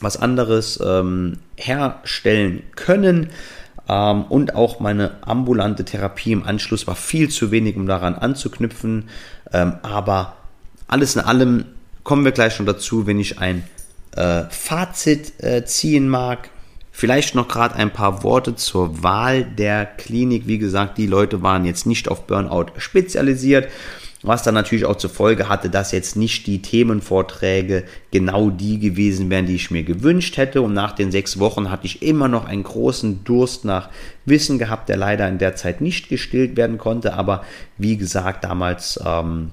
[0.00, 3.30] was anderes ähm, herstellen können.
[3.88, 9.10] Ähm, und auch meine ambulante Therapie im Anschluss war viel zu wenig, um daran anzuknüpfen.
[9.52, 10.36] Ähm, aber
[10.88, 11.66] alles in allem
[12.02, 13.64] kommen wir gleich schon dazu, wenn ich ein
[14.16, 16.48] äh, Fazit äh, ziehen mag.
[17.00, 20.46] Vielleicht noch gerade ein paar Worte zur Wahl der Klinik.
[20.46, 23.68] Wie gesagt, die Leute waren jetzt nicht auf Burnout spezialisiert,
[24.20, 29.30] was dann natürlich auch zur Folge hatte, dass jetzt nicht die Themenvorträge genau die gewesen
[29.30, 30.60] wären, die ich mir gewünscht hätte.
[30.60, 33.88] Und nach den sechs Wochen hatte ich immer noch einen großen Durst nach
[34.26, 37.14] Wissen gehabt, der leider in der Zeit nicht gestillt werden konnte.
[37.14, 37.44] Aber
[37.78, 39.52] wie gesagt, damals ähm,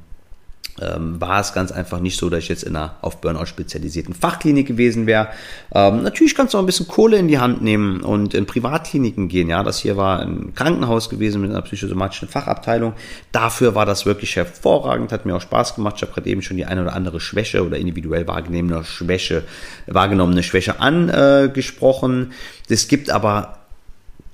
[0.79, 4.13] ähm, war es ganz einfach nicht so, dass ich jetzt in einer auf Burnout spezialisierten
[4.13, 5.29] Fachklinik gewesen wäre.
[5.73, 9.27] Ähm, natürlich kannst du auch ein bisschen Kohle in die Hand nehmen und in Privatkliniken
[9.27, 9.49] gehen.
[9.49, 12.93] Ja, das hier war ein Krankenhaus gewesen mit einer psychosomatischen Fachabteilung.
[13.31, 15.95] Dafür war das wirklich hervorragend, hat mir auch Spaß gemacht.
[15.97, 19.43] Ich habe gerade eben schon die eine oder andere Schwäche oder individuell wahrgenommene Schwäche,
[19.87, 22.33] wahrgenommene Schwäche angesprochen.
[22.69, 23.56] Es gibt aber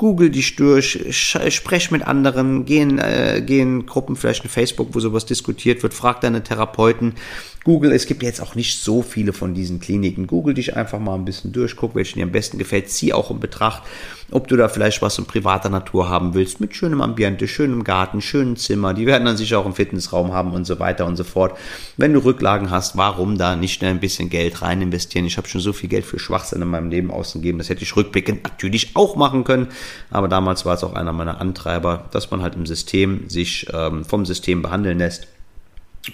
[0.03, 4.89] Google dich durch, sprech mit anderen, geh in, äh, geh in Gruppen, vielleicht in Facebook,
[4.91, 7.13] wo sowas diskutiert wird, frag deine Therapeuten,
[7.63, 10.27] Google, es gibt jetzt auch nicht so viele von diesen Kliniken.
[10.27, 13.31] Google dich einfach mal ein bisschen durch, guck, welchen dir am besten gefällt, zieh auch
[13.31, 13.83] in Betracht,
[14.33, 18.21] ob du da vielleicht was in privater Natur haben willst, mit schönem Ambiente, schönem Garten,
[18.21, 18.93] schönem Zimmer.
[18.93, 21.57] Die werden dann sicher auch einen Fitnessraum haben und so weiter und so fort.
[21.97, 25.25] Wenn du Rücklagen hast, warum da nicht schnell ein bisschen Geld rein investieren?
[25.25, 27.95] Ich habe schon so viel Geld für Schwachsinn in meinem Leben ausgegeben, das hätte ich
[27.95, 29.67] rückblickend natürlich auch machen können.
[30.09, 34.03] Aber damals war es auch einer meiner Antreiber, dass man halt im System sich ähm,
[34.03, 35.27] vom System behandeln lässt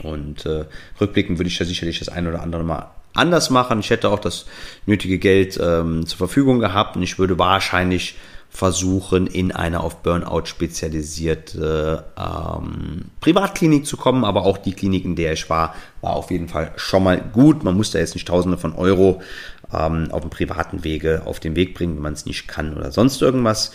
[0.04, 0.66] und äh,
[1.02, 3.80] rückblickend würde ich ja sicherlich das ein oder andere mal anders machen.
[3.80, 4.46] Ich hätte auch das
[4.86, 8.16] nötige Geld ähm, zur Verfügung gehabt und ich würde wahrscheinlich
[8.50, 14.26] versuchen, in eine auf Burnout spezialisierte ähm, Privatklinik zu kommen.
[14.26, 17.64] Aber auch die Klinik, in der ich war, war auf jeden Fall schon mal gut.
[17.64, 19.22] Man muss da jetzt nicht Tausende von Euro
[19.72, 22.92] ähm, auf dem privaten Wege auf den Weg bringen, wenn man es nicht kann oder
[22.92, 23.72] sonst irgendwas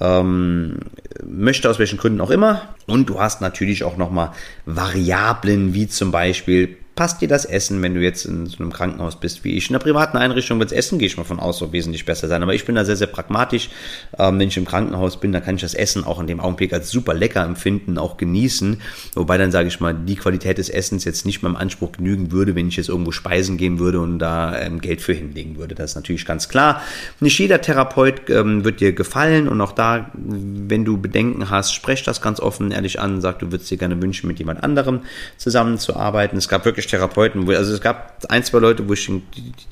[0.00, 0.80] ähm,
[1.24, 2.74] möchte aus welchen Gründen auch immer.
[2.86, 4.32] Und du hast natürlich auch nochmal
[4.66, 9.20] Variablen wie zum Beispiel passt dir das Essen, wenn du jetzt in so einem Krankenhaus
[9.20, 9.70] bist wie ich.
[9.70, 12.26] In einer privaten Einrichtung wird das Essen, gehe ich mal von aus, so wesentlich besser
[12.26, 12.42] sein.
[12.42, 13.70] Aber ich bin da sehr, sehr pragmatisch.
[14.18, 16.72] Ähm, wenn ich im Krankenhaus bin, dann kann ich das Essen auch in dem Augenblick
[16.72, 18.82] als super lecker empfinden, auch genießen.
[19.14, 22.56] Wobei dann, sage ich mal, die Qualität des Essens jetzt nicht meinem Anspruch genügen würde,
[22.56, 25.76] wenn ich jetzt irgendwo speisen gehen würde und da ähm, Geld für hinlegen würde.
[25.76, 26.82] Das ist natürlich ganz klar.
[27.20, 32.02] Nicht jeder Therapeut ähm, wird dir gefallen und auch da, wenn du Bedenken hast, sprech
[32.02, 35.02] das ganz offen, ehrlich an, sag, du würdest dir gerne wünschen, mit jemand anderem
[35.36, 36.36] zusammenzuarbeiten.
[36.36, 39.10] Es gab wirklich Therapeuten, wo, also es gab ein, zwei Leute, wo ich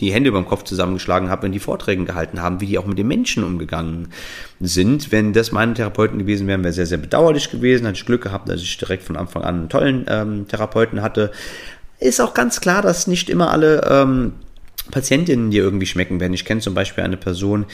[0.00, 2.86] die, Hände über den Kopf zusammengeschlagen habe, wenn die Vorträge gehalten haben, wie die auch
[2.86, 4.08] mit den Menschen umgegangen
[4.60, 5.10] sind.
[5.10, 7.86] Wenn das meine Therapeuten gewesen wären, wäre sehr, sehr bedauerlich gewesen.
[7.86, 11.32] Hatte ich Glück gehabt, dass ich direkt von Anfang an einen tollen ähm, Therapeuten hatte.
[11.98, 14.32] Ist auch ganz klar, dass nicht immer alle ähm,
[14.90, 16.34] Patientinnen dir irgendwie schmecken werden.
[16.34, 17.66] Ich kenne zum Beispiel eine Person,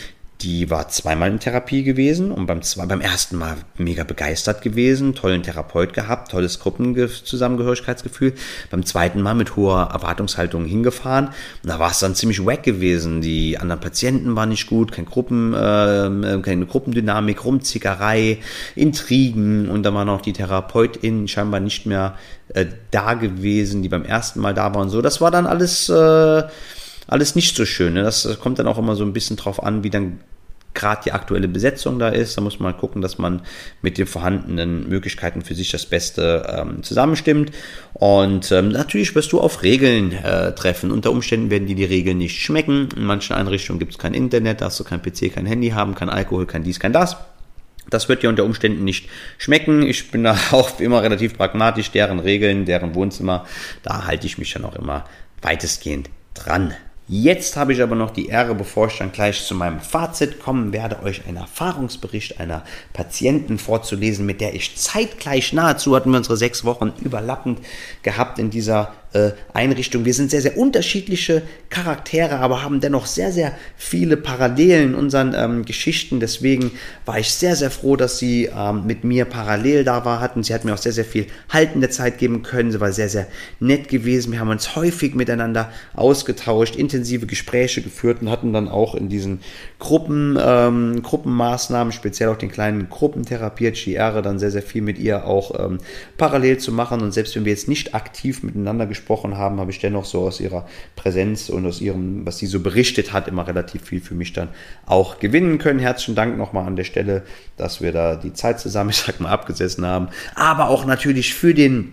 [0.43, 5.15] die war zweimal in Therapie gewesen und beim, zwei, beim ersten Mal mega begeistert gewesen,
[5.15, 8.35] tollen Therapeut gehabt, tolles Gruppenzusammengehörigkeitsgefühl.
[8.71, 11.27] Beim zweiten Mal mit hoher Erwartungshaltung hingefahren.
[11.27, 13.21] Und da war es dann ziemlich wack gewesen.
[13.21, 18.39] Die anderen Patienten waren nicht gut, kein Gruppen, äh, keine Gruppendynamik, Rumzickerei,
[18.75, 22.17] Intrigen und da war noch die Therapeutin scheinbar nicht mehr
[22.49, 25.03] äh, da gewesen, die beim ersten Mal da war und so.
[25.03, 25.89] Das war dann alles.
[25.89, 26.43] Äh,
[27.09, 27.95] alles nicht so schön.
[27.95, 28.03] Ne?
[28.05, 30.21] Das kommt dann auch immer so ein bisschen drauf an, wie dann
[30.75, 32.37] gerade die aktuelle Besetzung da ist.
[32.37, 33.43] Da muss man gucken, dass man
[33.83, 37.53] mit den vorhandenen Möglichkeiten für sich das Beste ähm, zusammenstimmt.
[37.95, 40.91] Und ähm, natürlich wirst du auf Regeln äh, treffen.
[40.91, 42.89] Unter Umständen werden dir die Regeln nicht schmecken.
[42.97, 46.09] In manchen Einrichtungen gibt es kein Internet, darfst du kein PC, kein Handy haben, kein
[46.09, 47.17] Alkohol, kein dies, kein das.
[47.91, 49.09] Das wird dir unter Umständen nicht
[49.39, 49.83] schmecken.
[49.83, 51.91] Ich bin da auch immer relativ pragmatisch.
[51.91, 53.47] Deren Regeln, deren Wohnzimmer,
[53.83, 55.05] da halte ich mich dann auch immer
[55.43, 56.75] weitestgehend dran.
[57.15, 60.73] Jetzt habe ich aber noch die Ehre, bevor ich dann gleich zu meinem Fazit kommen
[60.73, 66.39] werde, euch einen Erfahrungsbericht einer Patienten vorzulesen, mit der ich zeitgleich nahezu hatten wir unsere
[66.39, 67.59] sechs Wochen überlappend
[68.03, 70.05] gehabt in dieser äh, Einrichtung.
[70.05, 75.35] Wir sind sehr, sehr unterschiedliche Charaktere, aber haben dennoch sehr, sehr viele Parallelen in unseren
[75.37, 76.21] ähm, Geschichten.
[76.21, 76.73] Deswegen
[77.05, 80.43] war ich sehr, sehr froh, dass sie ähm, mit mir parallel da war hatten.
[80.43, 82.73] Sie hat mir auch sehr, sehr viel haltende Zeit geben können.
[82.73, 83.27] Sie war sehr, sehr
[83.61, 84.33] nett gewesen.
[84.33, 89.41] Wir haben uns häufig miteinander ausgetauscht, intensive Gespräche geführt und hatten dann auch in diesen
[89.79, 95.27] Gruppen, ähm, Gruppenmaßnahmen, speziell auch den kleinen Gruppentherapie, GR, dann sehr, sehr viel mit ihr
[95.27, 95.79] auch ähm,
[96.17, 97.03] parallel zu machen.
[97.03, 100.23] Und selbst wenn wir jetzt nicht aktiv miteinander gesprochen gesprochen haben, habe ich dennoch so
[100.23, 104.15] aus ihrer Präsenz und aus ihrem, was sie so berichtet hat, immer relativ viel für
[104.15, 104.49] mich dann
[104.87, 105.81] auch gewinnen können.
[105.81, 107.23] Herzlichen Dank nochmal an der Stelle,
[107.57, 110.09] dass wir da die Zeit zusammen, ich sag mal, abgesessen haben.
[110.37, 111.93] Aber auch natürlich für den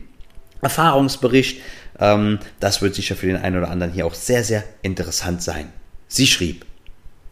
[0.61, 1.61] Erfahrungsbericht.
[1.99, 5.67] Ähm, das wird sicher für den einen oder anderen hier auch sehr, sehr interessant sein.
[6.07, 6.65] Sie schrieb,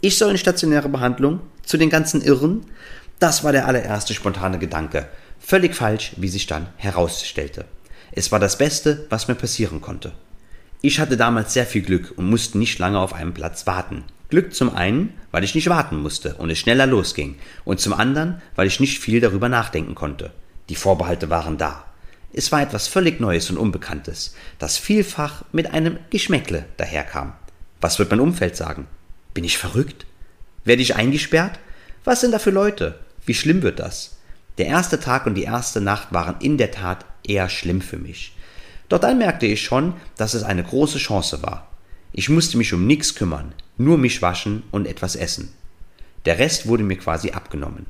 [0.02, 2.66] ich soll in stationäre Behandlung zu den ganzen Irren.
[3.20, 5.08] Das war der allererste spontane Gedanke.
[5.40, 7.66] Völlig falsch, wie sich dann herausstellte.
[8.18, 10.12] Es war das Beste, was mir passieren konnte.
[10.82, 14.06] Ich hatte damals sehr viel Glück und musste nicht lange auf einem Platz warten.
[14.30, 18.42] Glück zum einen, weil ich nicht warten musste und es schneller losging, und zum anderen,
[18.56, 20.32] weil ich nicht viel darüber nachdenken konnte.
[20.70, 21.86] Die Vorbehalte waren da.
[22.34, 27.34] Es war etwas völlig Neues und Unbekanntes, das vielfach mit einem Geschmäckle daherkam.
[27.82, 28.88] Was wird mein Umfeld sagen?
[29.36, 30.08] Bin ich verrückt?
[30.66, 31.60] Werde ich eingesperrt?
[32.04, 32.98] Was sind da für Leute?
[33.28, 34.18] Wie schlimm wird das?
[34.58, 38.34] Der erste Tag und die erste Nacht waren in der Tat eher schlimm für mich.
[38.90, 41.68] Doch dann merkte ich schon, dass es eine große Chance war.
[42.14, 45.54] Ich musste mich um nichts kümmern, nur mich waschen und etwas essen.
[46.26, 47.86] Der Rest wurde mir quasi abgenommen.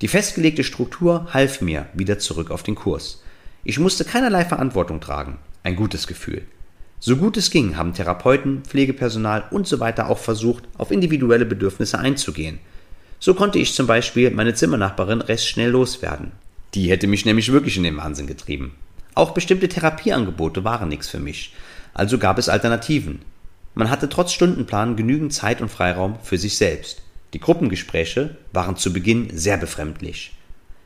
[0.00, 3.22] Die festgelegte Struktur half mir wieder zurück auf den Kurs.
[3.64, 5.38] Ich musste keinerlei Verantwortung tragen.
[5.64, 6.42] Ein gutes Gefühl.
[7.00, 11.98] So gut es ging, haben Therapeuten, Pflegepersonal und so weiter auch versucht, auf individuelle Bedürfnisse
[11.98, 12.58] einzugehen.
[13.20, 16.32] So konnte ich zum Beispiel meine Zimmernachbarin recht schnell loswerden.
[16.74, 18.74] Die hätte mich nämlich wirklich in den Wahnsinn getrieben.
[19.14, 21.54] Auch bestimmte Therapieangebote waren nichts für mich,
[21.94, 23.20] also gab es Alternativen.
[23.74, 27.02] Man hatte trotz Stundenplan genügend Zeit und Freiraum für sich selbst.
[27.34, 30.34] Die Gruppengespräche waren zu Beginn sehr befremdlich.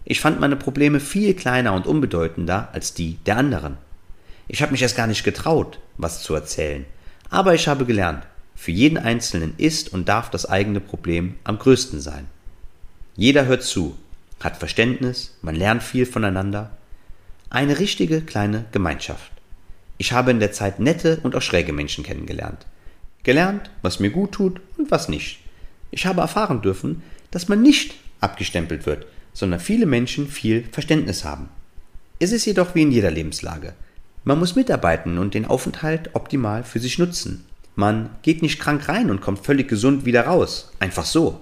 [0.05, 3.79] Ich fand meine Probleme viel kleiner und unbedeutender als die der anderen.
[4.49, 6.85] Ich habe mich erst gar nicht getraut, was zu erzählen.
[7.31, 12.01] Aber ich habe gelernt, für jeden Einzelnen ist und darf das eigene Problem am größten
[12.01, 12.27] sein.
[13.17, 13.97] Jeder hört zu,
[14.45, 16.71] hat Verständnis, man lernt viel voneinander.
[17.51, 19.31] Eine richtige kleine Gemeinschaft.
[19.99, 22.67] Ich habe in der Zeit nette und auch schräge Menschen kennengelernt.
[23.23, 25.41] Gelernt, was mir gut tut und was nicht.
[25.91, 31.49] Ich habe erfahren dürfen, dass man nicht abgestempelt wird, sondern viele Menschen viel Verständnis haben.
[32.19, 33.75] Es ist jedoch wie in jeder Lebenslage.
[34.25, 37.45] Man muss mitarbeiten und den Aufenthalt optimal für sich nutzen.
[37.75, 40.73] Man geht nicht krank rein und kommt völlig gesund wieder raus.
[40.79, 41.41] Einfach so.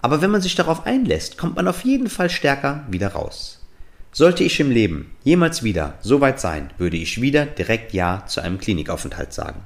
[0.00, 3.64] Aber wenn man sich darauf einlässt, kommt man auf jeden Fall stärker wieder raus.
[4.12, 8.40] Sollte ich im Leben jemals wieder so weit sein, würde ich wieder direkt Ja zu
[8.40, 9.60] einem Klinikaufenthalt sagen.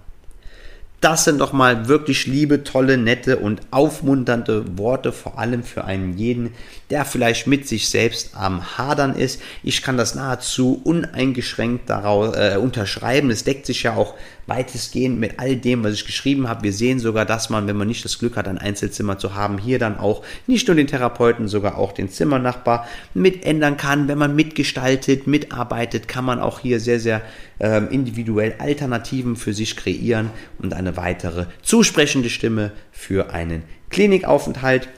[1.02, 6.16] Das sind doch mal wirklich liebe, tolle, nette und aufmunternde Worte, vor allem für einen
[6.16, 6.54] jeden,
[6.90, 9.42] der vielleicht mit sich selbst am Hadern ist.
[9.64, 13.32] Ich kann das nahezu uneingeschränkt daraus äh, unterschreiben.
[13.32, 14.14] Es deckt sich ja auch
[14.46, 16.62] weitestgehend mit all dem, was ich geschrieben habe.
[16.62, 19.58] Wir sehen sogar, dass man, wenn man nicht das Glück hat, ein Einzelzimmer zu haben,
[19.58, 24.06] hier dann auch nicht nur den Therapeuten, sogar auch den Zimmernachbar mit ändern kann.
[24.06, 27.22] Wenn man mitgestaltet, mitarbeitet, kann man auch hier sehr, sehr
[27.62, 34.88] ähm, individuell Alternativen für sich kreieren und eine weitere zusprechende Stimme für einen Klinikaufenthalt.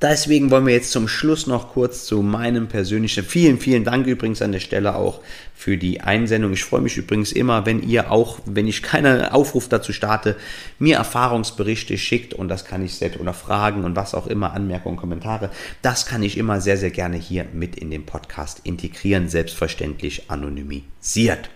[0.00, 3.24] Deswegen wollen wir jetzt zum Schluss noch kurz zu meinem persönlichen.
[3.24, 5.20] Vielen, vielen Dank übrigens an der Stelle auch
[5.56, 6.52] für die Einsendung.
[6.52, 10.36] Ich freue mich übrigens immer, wenn ihr auch, wenn ich keinen Aufruf dazu starte,
[10.78, 14.96] mir Erfahrungsberichte schickt und das kann ich selbst oder Fragen und was auch immer, Anmerkungen,
[14.96, 15.50] Kommentare.
[15.82, 21.50] Das kann ich immer sehr, sehr gerne hier mit in den Podcast integrieren, selbstverständlich anonymisiert.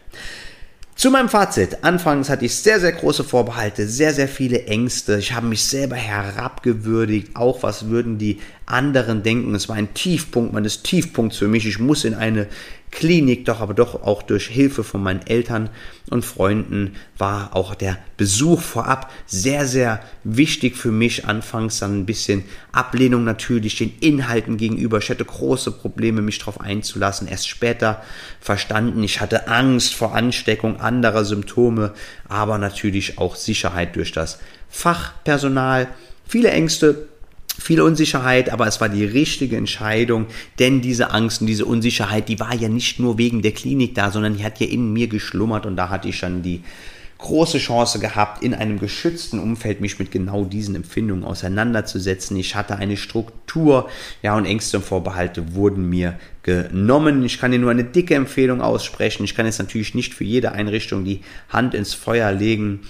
[0.94, 1.82] Zu meinem Fazit.
[1.82, 5.18] Anfangs hatte ich sehr, sehr große Vorbehalte, sehr, sehr viele Ängste.
[5.18, 7.34] Ich habe mich selber herabgewürdigt.
[7.34, 9.54] Auch was würden die anderen denken?
[9.54, 11.66] Es war ein Tiefpunkt meines Tiefpunkts für mich.
[11.66, 12.46] Ich muss in eine
[12.92, 15.70] Klinik, doch aber doch auch durch Hilfe von meinen Eltern
[16.10, 21.24] und Freunden war auch der Besuch vorab sehr, sehr wichtig für mich.
[21.26, 24.98] Anfangs dann ein bisschen Ablehnung natürlich den Inhalten gegenüber.
[24.98, 27.28] Ich hatte große Probleme, mich darauf einzulassen.
[27.28, 28.02] Erst später
[28.40, 29.02] verstanden.
[29.02, 31.94] Ich hatte Angst vor Ansteckung anderer Symptome,
[32.28, 35.88] aber natürlich auch Sicherheit durch das Fachpersonal.
[36.28, 37.08] Viele Ängste,
[37.58, 40.26] viel Unsicherheit, aber es war die richtige Entscheidung,
[40.58, 44.10] denn diese Angst und diese Unsicherheit, die war ja nicht nur wegen der Klinik da,
[44.10, 46.62] sondern die hat ja in mir geschlummert und da hatte ich schon die
[47.22, 52.36] große Chance gehabt, in einem geschützten Umfeld mich mit genau diesen Empfindungen auseinanderzusetzen.
[52.36, 53.88] Ich hatte eine Struktur,
[54.22, 57.24] ja, und Ängste und Vorbehalte wurden mir genommen.
[57.24, 59.22] Ich kann dir nur eine dicke Empfehlung aussprechen.
[59.22, 62.80] Ich kann jetzt natürlich nicht für jede Einrichtung die Hand ins Feuer legen.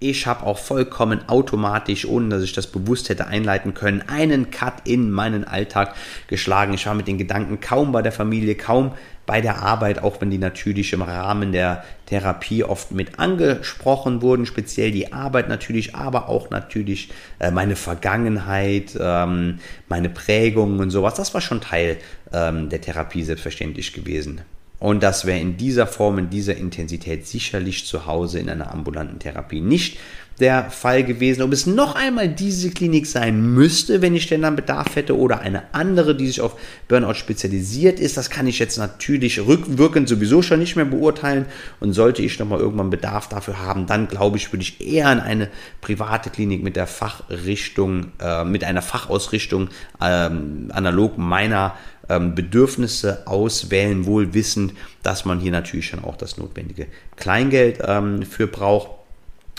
[0.00, 4.74] Ich habe auch vollkommen automatisch, ohne dass ich das bewusst hätte einleiten können, einen Cut
[4.84, 5.96] in meinen Alltag
[6.28, 6.72] geschlagen.
[6.72, 8.92] Ich war mit den Gedanken kaum bei der Familie, kaum
[9.26, 14.46] bei der Arbeit, auch wenn die natürlich im Rahmen der Therapie oft mit angesprochen wurden,
[14.46, 19.58] speziell die Arbeit natürlich, aber auch natürlich äh, meine Vergangenheit, ähm,
[19.88, 21.14] meine Prägungen und sowas.
[21.14, 21.96] Das war schon Teil
[22.32, 24.42] ähm, der Therapie selbstverständlich gewesen.
[24.80, 29.18] Und das wäre in dieser Form, in dieser Intensität sicherlich zu Hause in einer ambulanten
[29.18, 29.98] Therapie nicht
[30.40, 31.42] der Fall gewesen.
[31.42, 35.40] Ob es noch einmal diese Klinik sein müsste, wenn ich denn dann Bedarf hätte, oder
[35.40, 40.42] eine andere, die sich auf Burnout spezialisiert ist, das kann ich jetzt natürlich rückwirkend sowieso
[40.42, 41.46] schon nicht mehr beurteilen.
[41.80, 45.20] Und sollte ich nochmal irgendwann Bedarf dafür haben, dann glaube ich, würde ich eher an
[45.20, 45.48] eine
[45.80, 49.68] private Klinik mit der Fachrichtung, äh, mit einer Fachausrichtung
[50.00, 51.74] ähm, analog meiner
[52.08, 54.72] ähm, Bedürfnisse auswählen, wohl wissend,
[55.02, 58.97] dass man hier natürlich schon auch das notwendige Kleingeld ähm, für braucht.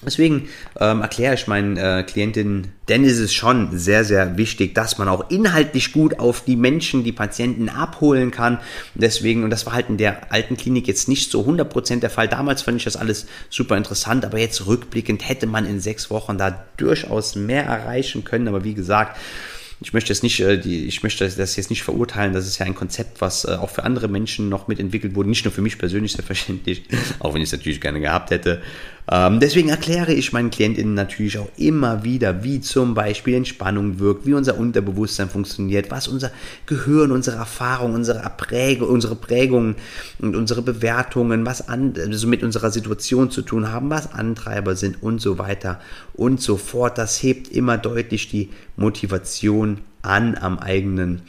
[0.05, 0.47] Deswegen
[0.79, 5.09] ähm, erkläre ich meinen äh, Klientinnen, denn es ist schon sehr, sehr wichtig, dass man
[5.09, 8.59] auch inhaltlich gut auf die Menschen, die Patienten abholen kann.
[8.95, 12.29] Deswegen, und das war halt in der alten Klinik jetzt nicht so 100% der Fall.
[12.29, 16.37] Damals fand ich das alles super interessant, aber jetzt rückblickend hätte man in sechs Wochen
[16.37, 18.47] da durchaus mehr erreichen können.
[18.47, 19.17] Aber wie gesagt,
[19.81, 22.33] ich möchte jetzt nicht, äh, ich möchte das jetzt nicht verurteilen.
[22.33, 25.29] Das ist ja ein Konzept, was äh, auch für andere Menschen noch mitentwickelt wurde.
[25.29, 26.83] Nicht nur für mich persönlich selbstverständlich,
[27.19, 28.61] auch wenn ich es natürlich gerne gehabt hätte.
[29.11, 34.25] Ähm, deswegen erkläre ich meinen KlientInnen natürlich auch immer wieder, wie zum Beispiel Entspannung wirkt,
[34.25, 36.31] wie unser Unterbewusstsein funktioniert, was unser
[36.67, 39.75] Gehirn, unsere Erfahrung, unsere Prägung, unsere Prägungen
[40.19, 45.01] und unsere Bewertungen, was an, also mit unserer Situation zu tun haben, was Antreiber sind
[45.01, 45.79] und so weiter
[46.13, 46.97] und so fort.
[46.97, 51.23] Das hebt immer deutlich die Motivation an, am eigenen,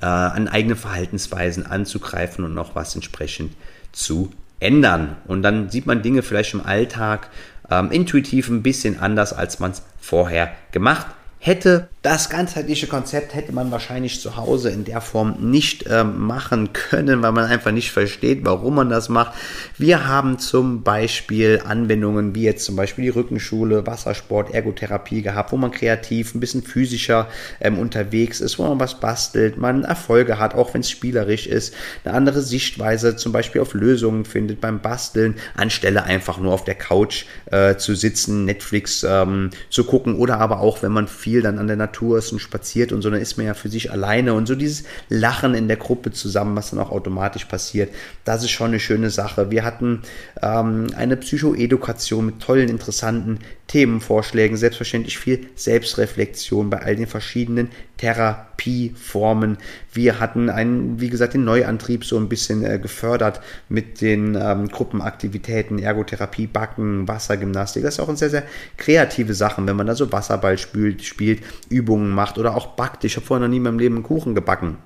[0.00, 3.52] äh, an eigene Verhaltensweisen anzugreifen und noch was entsprechend
[3.92, 5.16] zu ändern.
[5.26, 7.28] Und dann sieht man Dinge vielleicht im Alltag
[7.70, 11.06] ähm, intuitiv ein bisschen anders, als man es vorher gemacht
[11.46, 11.88] hätte.
[12.02, 17.20] Das ganzheitliche Konzept hätte man wahrscheinlich zu Hause in der Form nicht äh, machen können,
[17.22, 19.34] weil man einfach nicht versteht, warum man das macht.
[19.76, 25.56] Wir haben zum Beispiel Anwendungen wie jetzt zum Beispiel die Rückenschule, Wassersport, Ergotherapie gehabt, wo
[25.56, 27.26] man kreativ ein bisschen physischer
[27.60, 31.74] ähm, unterwegs ist, wo man was bastelt, man Erfolge hat, auch wenn es spielerisch ist,
[32.04, 36.76] eine andere Sichtweise zum Beispiel auf Lösungen findet beim Basteln, anstelle einfach nur auf der
[36.76, 41.58] Couch äh, zu sitzen, Netflix ähm, zu gucken oder aber auch, wenn man viel dann
[41.58, 43.90] an der Natur Natur ist und spaziert und so, dann ist man ja für sich
[43.90, 47.92] alleine und so dieses Lachen in der Gruppe zusammen, was dann auch automatisch passiert,
[48.24, 49.50] das ist schon eine schöne Sache.
[49.50, 50.02] Wir hatten
[50.42, 59.58] ähm, eine Psychoedukation mit tollen, interessanten Themenvorschlägen, selbstverständlich viel Selbstreflexion bei all den verschiedenen Therapieformen.
[59.92, 64.68] Wir hatten einen, wie gesagt, den Neuantrieb so ein bisschen äh, gefördert mit den ähm,
[64.68, 67.82] Gruppenaktivitäten, Ergotherapie, Backen, Wassergymnastik.
[67.82, 68.44] Das ist auch eine sehr, sehr
[68.76, 73.04] kreative Sache, wenn man da so Wasserball spielt, spielt Übungen macht oder auch backt.
[73.04, 74.76] Ich habe vorher noch nie in meinem Leben einen Kuchen gebacken.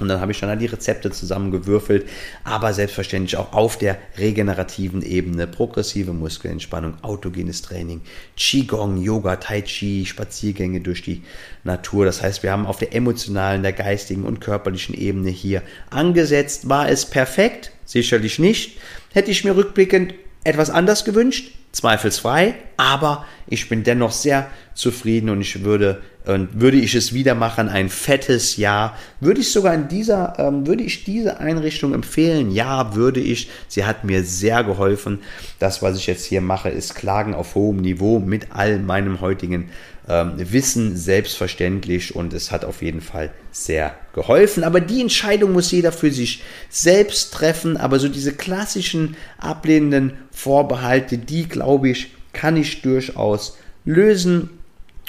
[0.00, 2.08] Und dann habe ich dann die Rezepte zusammengewürfelt,
[2.42, 5.46] aber selbstverständlich auch auf der regenerativen Ebene.
[5.46, 8.00] Progressive Muskelentspannung, autogenes Training,
[8.36, 11.22] Qigong, Yoga, Tai Chi, Spaziergänge durch die
[11.62, 12.04] Natur.
[12.06, 16.68] Das heißt, wir haben auf der emotionalen, der geistigen und körperlichen Ebene hier angesetzt.
[16.68, 17.70] War es perfekt?
[17.84, 18.78] Sicherlich nicht.
[19.12, 21.52] Hätte ich mir rückblickend etwas anders gewünscht?
[21.74, 27.34] zweifelsfrei, aber ich bin dennoch sehr zufrieden und ich würde und würde ich es wieder
[27.34, 28.96] machen, ein fettes Ja.
[29.20, 32.50] Würde ich sogar in dieser, ähm, würde ich diese Einrichtung empfehlen?
[32.50, 33.50] Ja, würde ich.
[33.68, 35.20] Sie hat mir sehr geholfen.
[35.58, 39.68] Das, was ich jetzt hier mache, ist Klagen auf hohem Niveau mit all meinem heutigen
[40.08, 44.64] ähm, Wissen selbstverständlich und es hat auf jeden Fall sehr geholfen.
[44.64, 47.76] Aber die Entscheidung muss jeder für sich selbst treffen.
[47.76, 54.48] Aber so diese klassischen ablehnenden Vorbehalte, die glaube ich, kann ich durchaus lösen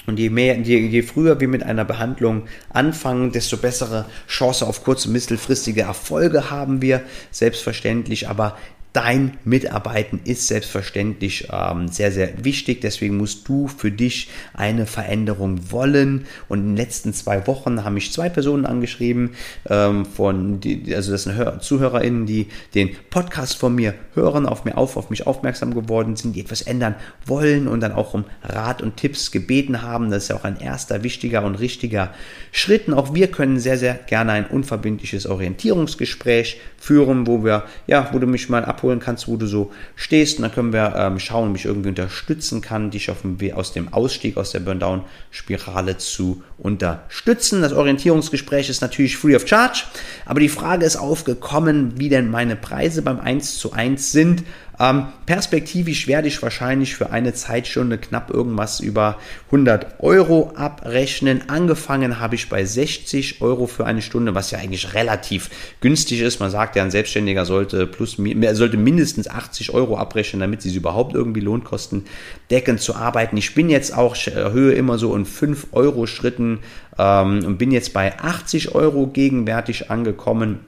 [0.06, 4.84] und je, mehr, je, je früher wir mit einer Behandlung anfangen, desto bessere Chance auf
[4.84, 8.28] kurz- und mittelfristige Erfolge haben wir, selbstverständlich.
[8.28, 8.56] Aber
[8.96, 12.80] dein Mitarbeiten ist selbstverständlich ähm, sehr, sehr wichtig.
[12.80, 16.24] Deswegen musst du für dich eine Veränderung wollen.
[16.48, 19.32] Und in den letzten zwei Wochen haben mich zwei Personen angeschrieben,
[19.68, 24.64] ähm, von die, also das sind Hör ZuhörerInnen, die den Podcast von mir hören, auf
[24.64, 26.94] mir auf, auf mich aufmerksam geworden sind, die etwas ändern
[27.26, 30.10] wollen und dann auch um Rat und Tipps gebeten haben.
[30.10, 32.14] Das ist ja auch ein erster wichtiger und richtiger
[32.50, 32.88] Schritt.
[32.88, 38.18] Und auch wir können sehr, sehr gerne ein unverbindliches Orientierungsgespräch führen, wo wir, ja, wo
[38.18, 40.38] du mich mal abholst abholen kannst, wo du so stehst.
[40.38, 43.72] Und dann können wir ähm, schauen, ob ich irgendwie unterstützen kann, dich auf dem, aus
[43.72, 47.62] dem Ausstieg aus der Burndown-Spirale zu unterstützen.
[47.62, 49.84] Das Orientierungsgespräch ist natürlich free of charge,
[50.24, 54.44] aber die Frage ist aufgekommen, wie denn meine Preise beim 1 zu 1 sind.
[54.78, 61.48] Ähm, perspektivisch werde ich wahrscheinlich für eine Zeitstunde knapp irgendwas über 100 Euro abrechnen.
[61.48, 65.48] Angefangen habe ich bei 60 Euro für eine Stunde, was ja eigentlich relativ
[65.80, 66.40] günstig ist.
[66.40, 68.18] Man sagt ja, ein Selbstständiger sollte plus
[68.52, 72.04] sollte mindestens 80 Euro abrechnen, damit sie überhaupt irgendwie Lohnkosten
[72.50, 73.36] deckend zu arbeiten.
[73.36, 76.60] Ich bin jetzt auch erhöhe immer so in 5 Euro Schritten
[76.98, 80.60] ähm, und bin jetzt bei 80 Euro gegenwärtig angekommen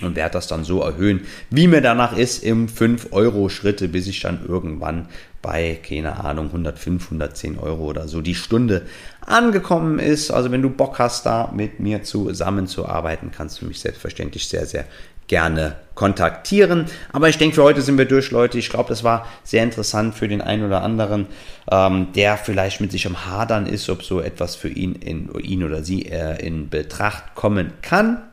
[0.00, 4.46] und werde das dann so erhöhen, wie mir danach ist, im 5-Euro-Schritte, bis ich dann
[4.46, 5.08] irgendwann
[5.42, 8.82] bei, keine Ahnung, 105, 110 Euro oder so die Stunde
[9.20, 10.30] angekommen ist.
[10.30, 14.84] Also wenn du Bock hast, da mit mir zusammenzuarbeiten, kannst du mich selbstverständlich sehr, sehr
[15.28, 16.86] gerne kontaktieren.
[17.12, 18.58] Aber ich denke, für heute sind wir durch, Leute.
[18.58, 21.26] Ich glaube, das war sehr interessant für den einen oder anderen,
[21.70, 25.62] ähm, der vielleicht mit sich am Hadern ist, ob so etwas für ihn, in, ihn
[25.62, 28.27] oder sie äh, in Betracht kommen kann.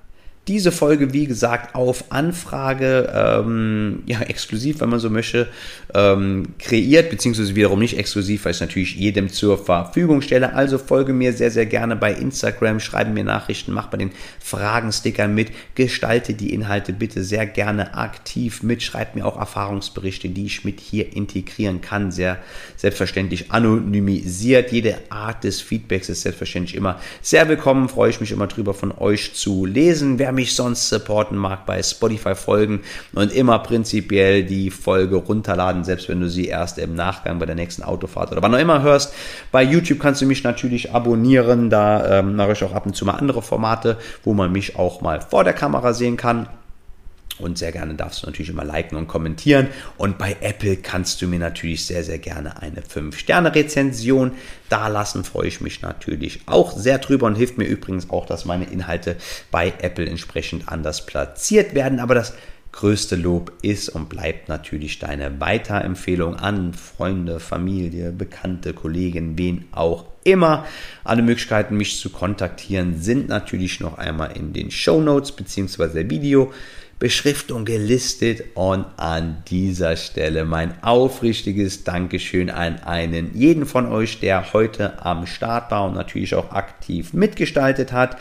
[0.48, 5.48] Diese Folge, wie gesagt, auf Anfrage, ähm, ja, exklusiv, wenn man so möchte,
[5.96, 10.54] ähm, kreiert, beziehungsweise wiederum nicht exklusiv, weil ich es natürlich jedem zur Verfügung stelle.
[10.54, 15.34] Also folge mir sehr, sehr gerne bei Instagram, schreibe mir Nachrichten, mach bei den Fragenstickern
[15.34, 20.64] mit, gestalte die Inhalte bitte sehr gerne aktiv mit, schreib mir auch Erfahrungsberichte, die ich
[20.64, 22.38] mit hier integrieren kann, sehr
[22.76, 24.72] selbstverständlich anonymisiert.
[24.72, 28.92] Jede Art des Feedbacks ist selbstverständlich immer sehr willkommen, freue ich mich immer drüber von
[28.92, 30.20] euch zu lesen.
[30.20, 32.82] Wer mich sonst supporten mag, bei Spotify folgen
[33.14, 37.56] und immer prinzipiell die Folge runterladen, selbst wenn du sie erst im Nachgang bei der
[37.56, 39.14] nächsten Autofahrt oder wann auch immer hörst.
[39.52, 43.06] Bei YouTube kannst du mich natürlich abonnieren, da ähm, mache ich auch ab und zu
[43.06, 46.48] mal andere Formate, wo man mich auch mal vor der Kamera sehen kann.
[47.38, 49.68] Und sehr gerne darfst du natürlich immer liken und kommentieren.
[49.98, 54.32] Und bei Apple kannst du mir natürlich sehr, sehr gerne eine 5-Sterne-Rezension
[54.70, 55.24] dalassen.
[55.24, 59.18] Freue ich mich natürlich auch sehr drüber und hilft mir übrigens auch, dass meine Inhalte
[59.52, 62.00] bei Apple entsprechend anders platziert werden.
[62.00, 62.34] Aber das
[62.76, 70.06] größte Lob ist und bleibt natürlich deine Weiterempfehlung an Freunde, Familie, Bekannte, Kollegen, wen auch
[70.26, 70.66] immer.
[71.06, 76.10] Alle Möglichkeiten, mich zu kontaktieren, sind natürlich noch einmal in den Show Notes bzw.
[76.10, 76.52] Video.
[76.98, 84.54] Beschriftung gelistet und an dieser Stelle mein aufrichtiges Dankeschön an einen jeden von euch, der
[84.54, 88.18] heute am Start war und natürlich auch aktiv mitgestaltet hat.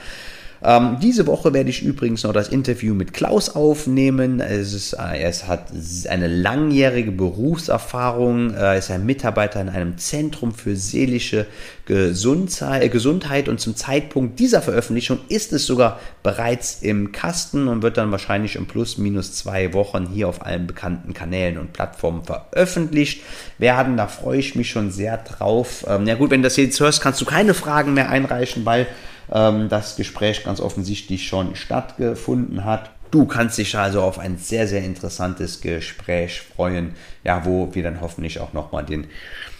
[0.66, 4.40] Ähm, diese Woche werde ich übrigens noch das Interview mit Klaus aufnehmen.
[4.40, 5.66] Es ist, äh, er hat
[6.08, 8.54] eine langjährige Berufserfahrung.
[8.54, 11.46] Er ist ein Mitarbeiter in einem Zentrum für seelische
[11.84, 17.82] Gesundheit, äh, Gesundheit und zum Zeitpunkt dieser Veröffentlichung ist es sogar bereits im Kasten und
[17.82, 22.24] wird dann wahrscheinlich in plus minus zwei Wochen hier auf allen bekannten Kanälen und Plattformen
[22.24, 23.20] veröffentlicht
[23.58, 23.98] werden.
[23.98, 25.84] Da freue ich mich schon sehr drauf.
[25.86, 28.86] Ähm, ja gut, wenn du das jetzt hörst, kannst du keine Fragen mehr einreichen, weil
[29.32, 32.90] ähm, das Gespräch ganz offensichtlich schon stattgefunden hat.
[33.10, 38.00] Du kannst dich also auf ein sehr, sehr interessantes Gespräch freuen, ja, wo wir dann
[38.00, 39.06] hoffentlich auch nochmal den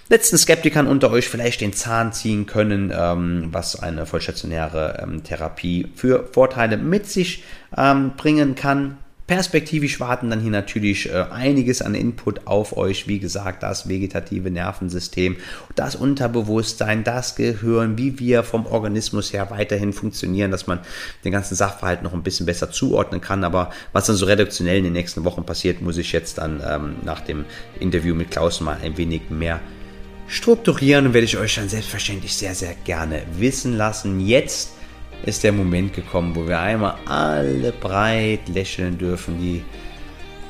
[0.09, 5.89] letzten Skeptikern unter euch vielleicht den Zahn ziehen können, ähm, was eine vollstationäre ähm, Therapie
[5.95, 7.45] für Vorteile mit sich
[7.77, 8.99] ähm, bringen kann.
[9.27, 13.09] Perspektivisch warten dann hier natürlich äh, einiges an Input auf euch.
[13.09, 15.37] Wie gesagt, das vegetative Nervensystem,
[15.75, 20.81] das Unterbewusstsein, das Gehirn, wie wir vom Organismus her weiterhin funktionieren, dass man
[21.25, 23.45] den ganzen Sachverhalt noch ein bisschen besser zuordnen kann.
[23.45, 26.97] Aber was dann so reduktionell in den nächsten Wochen passiert, muss ich jetzt dann ähm,
[27.03, 27.47] nach dem
[27.81, 29.61] Interview mit Klaus mal ein wenig mehr
[30.29, 34.21] strukturieren und werde ich euch dann selbstverständlich sehr, sehr gerne wissen lassen.
[34.21, 34.73] Jetzt
[35.27, 39.63] ist der Moment gekommen, wo wir einmal alle breit lächeln dürfen, die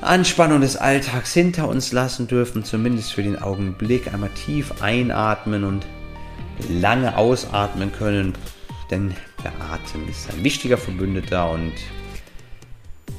[0.00, 5.86] Anspannung des Alltags hinter uns lassen dürfen, zumindest für den Augenblick, einmal tief einatmen und
[6.68, 8.34] lange ausatmen können,
[8.90, 11.72] denn der Atem ist ein wichtiger Verbündeter und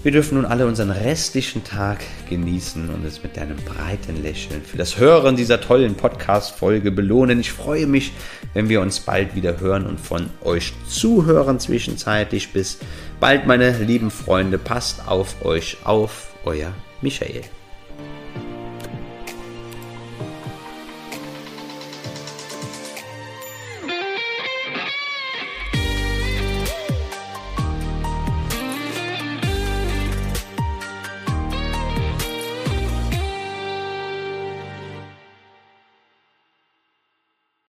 [0.06, 1.98] wir dürfen nun alle unseren restlichen Tag
[2.30, 7.40] genießen und es mit einem breiten Lächeln für das Hören dieser tollen Podcast-Folge belohnen.
[7.40, 8.14] Ich freue mich,
[8.54, 12.54] wenn wir uns bald wieder hören und von euch zuhören zwischenzeitlich.
[12.54, 12.78] Bis
[13.20, 14.60] bald, meine lieben Freunde.
[14.60, 16.36] Passt auf euch auf.
[16.46, 17.42] Euer Michael.